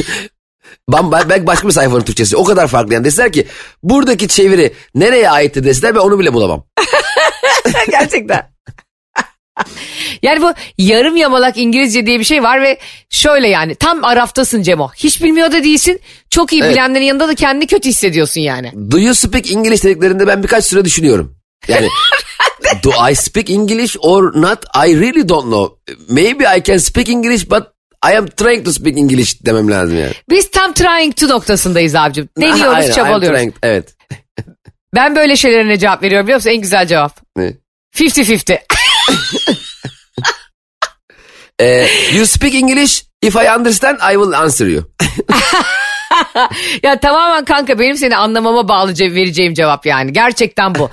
bamba, 0.89 1.21
belki 1.29 1.47
başka 1.47 1.67
bir 1.67 1.73
sayfanın 1.73 2.01
Türkçesi. 2.03 2.37
O 2.37 2.43
kadar 2.43 2.67
farklı 2.67 2.93
yani. 2.93 3.05
Deseler 3.05 3.31
ki 3.31 3.47
buradaki 3.83 4.27
çeviri 4.27 4.73
nereye 4.95 5.29
aitti 5.29 5.63
deseler 5.63 5.95
ben 5.95 5.99
onu 5.99 6.19
bile 6.19 6.33
bulamam. 6.33 6.65
Gerçekten. 7.91 8.55
yani 10.21 10.41
bu 10.41 10.53
yarım 10.77 11.17
yamalak 11.17 11.57
İngilizce 11.57 12.05
diye 12.05 12.19
bir 12.19 12.23
şey 12.23 12.43
var 12.43 12.61
ve 12.61 12.79
şöyle 13.09 13.47
yani 13.47 13.75
tam 13.75 14.03
araftasın 14.03 14.61
Cemo. 14.61 14.91
Hiç 14.95 15.23
bilmiyor 15.23 15.51
da 15.51 15.63
değilsin. 15.63 15.99
Çok 16.29 16.53
iyi 16.53 16.61
Evet. 16.61 16.71
bilenlerin 16.73 17.05
yanında 17.05 17.27
da 17.27 17.35
kendini 17.35 17.67
kötü 17.67 17.89
hissediyorsun 17.89 18.41
yani. 18.41 18.71
Do 18.91 18.99
you 18.99 19.15
speak 19.15 19.51
English 19.51 19.83
dediklerinde 19.83 20.27
ben 20.27 20.43
birkaç 20.43 20.65
süre 20.65 20.85
düşünüyorum. 20.85 21.35
Yani 21.67 21.87
do 22.83 22.91
I 23.11 23.15
speak 23.15 23.49
English 23.49 23.97
or 23.99 24.31
not? 24.35 24.65
I 24.87 24.93
really 24.99 25.29
don't 25.29 25.45
know. 25.45 25.77
Maybe 26.09 26.45
I 26.57 26.63
can 26.63 26.77
speak 26.77 27.09
English 27.09 27.49
but 27.49 27.63
I 28.11 28.17
am 28.17 28.27
trying 28.27 28.63
to 28.65 28.71
speak 28.73 28.97
English 28.97 29.45
demem 29.45 29.71
lazım 29.71 29.97
yani. 29.99 30.13
Biz 30.29 30.51
tam 30.51 30.73
trying 30.73 31.15
to 31.15 31.27
noktasındayız 31.29 31.95
abicim. 31.95 32.29
Deniyoruz, 32.37 32.73
Aynen, 32.73 32.91
çabalıyoruz. 32.91 33.39
trying- 33.39 33.53
evet. 33.63 33.95
Ben 34.95 35.15
böyle 35.15 35.35
şeylerine 35.35 35.77
cevap 35.79 36.03
veriyorum 36.03 36.27
biliyor 36.27 36.37
musun? 36.37 36.49
En 36.49 36.61
güzel 36.61 36.87
cevap. 36.87 37.19
Ne? 37.37 37.53
50-50. 37.95 38.59
Ee, 41.59 41.87
you 42.15 42.25
speak 42.25 42.53
English? 42.53 43.03
If 43.21 43.35
I 43.35 43.49
understand 43.57 43.99
I 44.11 44.13
will 44.15 44.33
answer 44.33 44.67
you. 44.67 44.83
ya 46.83 46.99
tamamen 46.99 47.45
kanka 47.45 47.79
benim 47.79 47.97
seni 47.97 48.15
anlamama 48.17 48.67
bağlı 48.67 48.91
ce- 48.91 49.15
vereceğim 49.15 49.53
cevap 49.53 49.85
yani. 49.85 50.13
Gerçekten 50.13 50.75
bu. 50.75 50.89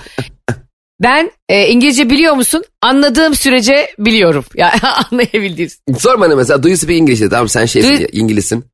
Ben 1.03 1.31
e, 1.49 1.69
İngilizce 1.69 2.11
biliyor 2.11 2.35
musun? 2.35 2.65
Anladığım 2.83 3.35
sürece 3.35 3.91
biliyorum. 3.99 4.45
Ya 4.55 4.73
anlayabildiğim. 5.13 5.71
Sor 5.99 6.21
bana 6.21 6.37
mesela 6.37 6.63
do 6.63 6.69
you 6.69 6.77
speak 6.77 6.99
English? 6.99 7.21
de. 7.21 7.29
Tamam 7.29 7.49
sen 7.49 7.67
şeysin 7.67 8.05
Do 8.05 8.07
İngilizsin. 8.13 8.65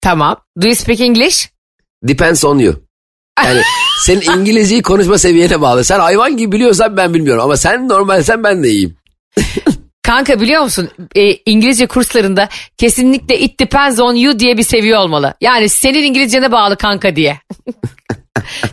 Tamam. 0.00 0.36
Do 0.62 0.66
you 0.66 0.74
speak 0.74 1.00
English? 1.00 1.48
Depends 2.02 2.44
on 2.44 2.58
you. 2.58 2.74
Yani 3.44 3.60
senin 3.98 4.20
İngilizceyi 4.20 4.82
konuşma 4.82 5.18
seviyene 5.18 5.60
bağlı. 5.60 5.84
Sen 5.84 6.00
hayvan 6.00 6.36
gibi 6.36 6.52
biliyorsan 6.52 6.96
ben 6.96 7.14
bilmiyorum 7.14 7.42
ama 7.44 7.56
sen 7.56 7.88
normalsen 7.88 8.44
ben 8.44 8.64
de 8.64 8.68
iyiyim. 8.70 8.96
Kanka 10.02 10.40
biliyor 10.40 10.62
musun 10.62 10.88
e, 11.14 11.32
İngilizce 11.32 11.86
kurslarında 11.86 12.48
kesinlikle 12.76 13.38
it 13.38 13.60
depends 13.60 14.00
on 14.00 14.14
you 14.14 14.38
diye 14.38 14.56
bir 14.56 14.62
seviye 14.62 14.96
olmalı. 14.96 15.34
Yani 15.40 15.68
senin 15.68 16.02
İngilizcene 16.02 16.52
bağlı 16.52 16.76
kanka 16.76 17.16
diye. 17.16 17.38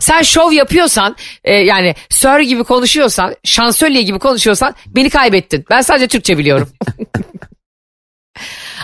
Sen 0.00 0.22
şov 0.22 0.52
yapıyorsan 0.52 1.16
e, 1.44 1.54
yani 1.54 1.94
sir 2.10 2.40
gibi 2.40 2.64
konuşuyorsan 2.64 3.34
şansölye 3.44 4.02
gibi 4.02 4.18
konuşuyorsan 4.18 4.74
beni 4.86 5.10
kaybettin. 5.10 5.64
Ben 5.70 5.80
sadece 5.80 6.08
Türkçe 6.08 6.38
biliyorum. 6.38 6.68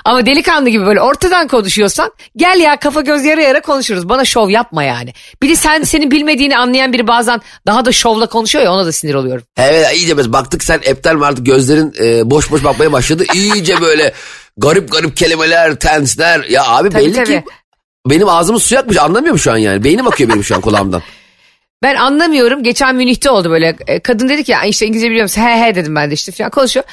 Ama 0.05 0.27
delikanlı 0.27 0.69
gibi 0.69 0.87
böyle 0.87 1.01
ortadan 1.01 1.49
konuşuyorsan 1.49 2.12
gel 2.37 2.61
ya 2.61 2.77
kafa 2.77 3.01
göz 3.01 3.25
yara 3.25 3.43
yara 3.43 3.61
konuşuruz. 3.61 4.09
Bana 4.09 4.25
şov 4.25 4.51
yapma 4.51 4.83
yani. 4.83 5.12
Bir 5.43 5.49
de 5.49 5.57
sen 5.57 5.83
senin 5.83 6.11
bilmediğini 6.11 6.59
anlayan 6.59 6.93
biri 6.93 7.07
bazen 7.07 7.41
daha 7.67 7.85
da 7.85 7.93
şovla 7.93 8.27
konuşuyor 8.27 8.65
ya 8.65 8.73
ona 8.73 8.87
da 8.87 8.93
sinir 8.93 9.15
oluyorum. 9.15 9.45
Evet 9.57 9.97
iyice 9.97 10.19
biz 10.19 10.33
baktık 10.33 10.65
sen 10.65 10.81
eptal 10.83 11.15
mi 11.15 11.27
artık 11.27 11.47
gözlerin 11.47 11.95
e, 12.01 12.31
boş 12.31 12.51
boş 12.51 12.65
bakmaya 12.65 12.93
başladı. 12.93 13.25
İyice 13.35 13.81
böyle 13.81 14.12
garip 14.57 14.93
garip 14.93 15.17
kelimeler, 15.17 15.77
tensler. 15.77 16.45
Ya 16.45 16.65
abi 16.67 16.91
Tabii, 16.91 17.05
belli 17.05 17.15
tabii. 17.15 17.27
ki 17.27 17.45
benim 18.11 18.29
ağzımız 18.29 18.62
su 18.62 18.75
yakmış 18.75 18.97
anlamıyorum 18.97 19.38
şu 19.38 19.53
an 19.53 19.57
yani. 19.57 19.85
Beynim 19.85 20.07
akıyor 20.07 20.31
benim 20.31 20.45
şu 20.45 20.55
an 20.55 20.61
kulağımdan. 20.61 21.03
Ben 21.83 21.95
anlamıyorum. 21.95 22.62
Geçen 22.62 22.97
Münih'te 22.97 23.31
oldu 23.31 23.51
böyle. 23.51 23.77
E, 23.87 24.01
Kadın 24.01 24.29
dedi 24.29 24.45
ki 24.45 24.53
ya 24.53 24.64
işte 24.64 24.87
İngilizce 24.87 25.11
biliyor 25.11 25.23
musun? 25.23 25.42
He 25.42 25.66
he 25.66 25.75
dedim 25.75 25.95
ben 25.97 26.11
de 26.11 26.14
işte 26.14 26.33
falan 26.33 26.51
konuşuyor. 26.51 26.87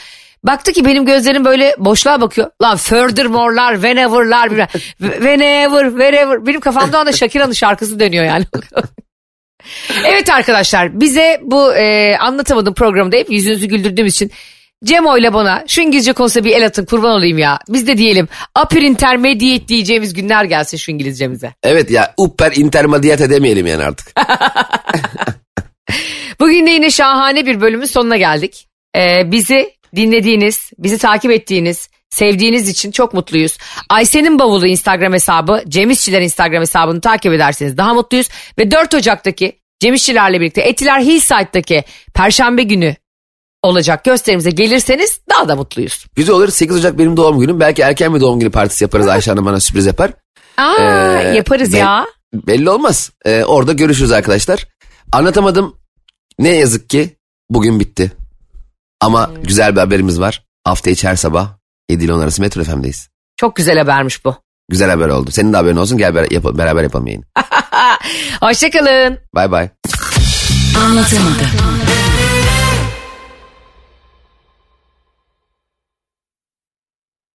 Baktı 0.44 0.72
ki 0.72 0.86
benim 0.86 1.06
gözlerim 1.06 1.46
böyle 1.46 1.76
boşluğa 1.78 2.22
bakıyor. 2.22 2.50
Lan 2.62 2.78
furthermore'lar, 2.78 3.74
whenever'lar, 3.74 4.50
whenever, 4.98 5.90
wherever. 5.90 6.46
Benim 6.46 6.60
kafamda 6.60 7.00
anda 7.00 7.12
Shakira'nın 7.12 7.54
şarkısı 7.54 8.00
dönüyor 8.00 8.26
yani. 8.26 8.46
evet 10.06 10.30
arkadaşlar 10.30 11.00
bize 11.00 11.42
bu 11.44 11.76
e, 11.76 12.18
anlatamadım 12.18 12.74
programda 12.74 13.16
hep 13.16 13.32
yüzünüzü 13.32 13.66
güldürdüğümüz 13.66 14.14
için 14.14 14.32
Cemo 14.86 15.18
ile 15.18 15.34
bana 15.34 15.64
şu 15.68 15.82
İngilizce 15.82 16.14
konusunda 16.14 16.46
bir 16.46 16.56
el 16.56 16.66
atın 16.66 16.86
kurban 16.86 17.12
olayım 17.12 17.38
ya. 17.38 17.60
Biz 17.70 17.88
de 17.88 17.98
diyelim 17.98 18.28
upper 18.64 18.82
intermediate 18.82 19.68
diyeceğimiz 19.68 20.14
günler 20.14 20.44
gelsin 20.44 20.78
şu 20.78 20.92
İngilizcemize. 20.92 21.54
Evet 21.64 21.92
ya 21.92 22.14
upper 22.18 22.52
intermediate 22.56 23.30
demeyelim 23.30 23.68
yani 23.68 23.84
artık. 23.84 24.08
Bugün 26.40 26.68
de 26.68 26.72
yine 26.72 26.92
şahane 26.92 27.46
bir 27.46 27.62
bölümün 27.62 27.86
sonuna 27.86 28.18
geldik. 28.18 28.68
Ee, 28.96 29.32
bizi 29.32 29.74
dinlediğiniz, 29.96 30.72
bizi 30.78 30.98
takip 30.98 31.32
ettiğiniz, 31.32 31.90
sevdiğiniz 32.10 32.70
için 32.70 32.92
çok 32.92 33.14
mutluyuz. 33.14 33.58
Ayşe'nin 33.90 34.40
bavulu 34.40 34.68
Instagram 34.68 35.14
hesabı, 35.14 35.64
Cem 35.68 35.90
İşçiler 35.90 36.22
Instagram 36.22 36.62
hesabını 36.62 37.02
takip 37.02 37.34
ederseniz 37.34 37.78
daha 37.78 37.94
mutluyuz. 37.94 38.30
Ve 38.60 38.72
4 38.72 38.94
Ocak'taki 38.94 39.60
Cem 39.80 39.94
İşçilerle 39.94 40.40
birlikte 40.40 40.62
Etiler 40.62 41.00
Hillside'daki 41.00 41.84
Perşembe 42.14 42.64
günü 42.64 42.96
olacak 43.64 44.04
gösterimize 44.04 44.50
gelirseniz 44.50 45.20
daha 45.30 45.48
da 45.48 45.56
mutluyuz. 45.56 46.06
Güzel 46.16 46.36
olur 46.36 46.48
8 46.50 46.76
Ocak 46.78 46.98
benim 47.00 47.18
doğum 47.18 47.40
günüm. 47.40 47.60
Belki 47.60 47.82
erken 47.82 48.16
bir 48.16 48.20
doğum 48.22 48.40
günü 48.40 48.52
partisi 48.52 48.84
yaparız 48.84 49.08
Ayşe 49.08 49.32
Hanım 49.32 49.46
bana 49.46 49.60
sürpriz 49.60 49.86
yapar. 49.86 50.12
Aa 50.58 50.76
Ee, 50.80 51.36
yaparız 51.36 51.74
ben- 51.74 51.78
ya. 51.78 52.06
Belli 52.34 52.70
olmaz. 52.70 53.12
Ee, 53.26 53.44
orada 53.44 53.74
görüşürüz 53.74 54.12
arkadaşlar. 54.12 54.68
Anlatamadım. 55.12 55.76
Ne 56.40 56.50
yazık 56.50 56.90
ki 56.90 57.18
bugün 57.50 57.80
bitti. 57.80 58.12
Ama 59.02 59.32
güzel 59.44 59.76
bir 59.76 59.80
haberimiz 59.80 60.20
var. 60.20 60.44
Hafta 60.64 60.90
içi 60.90 61.08
her 61.08 61.16
sabah 61.16 61.50
7 61.90 62.04
ile 62.06 62.14
10 62.14 62.20
arası 62.20 62.42
Metro 62.42 62.64
FM'deyiz. 62.64 63.10
Çok 63.38 63.56
güzel 63.56 63.78
habermiş 63.78 64.26
bu. 64.26 64.36
Güzel 64.70 64.90
haber 64.90 65.08
oldu. 65.08 65.32
Senin 65.32 65.54
de 65.54 65.58
haberin 65.58 65.76
olsun. 65.76 65.98
Gel 65.98 66.16
beraber, 66.16 66.32
yap- 66.32 66.58
beraber 66.58 66.84
yapalım 66.84 67.08
yayını. 67.08 67.24
Hoşçakalın. 68.42 69.20
Bay 69.36 69.52
bay. 69.52 69.70
Anlatamadım. 70.86 71.48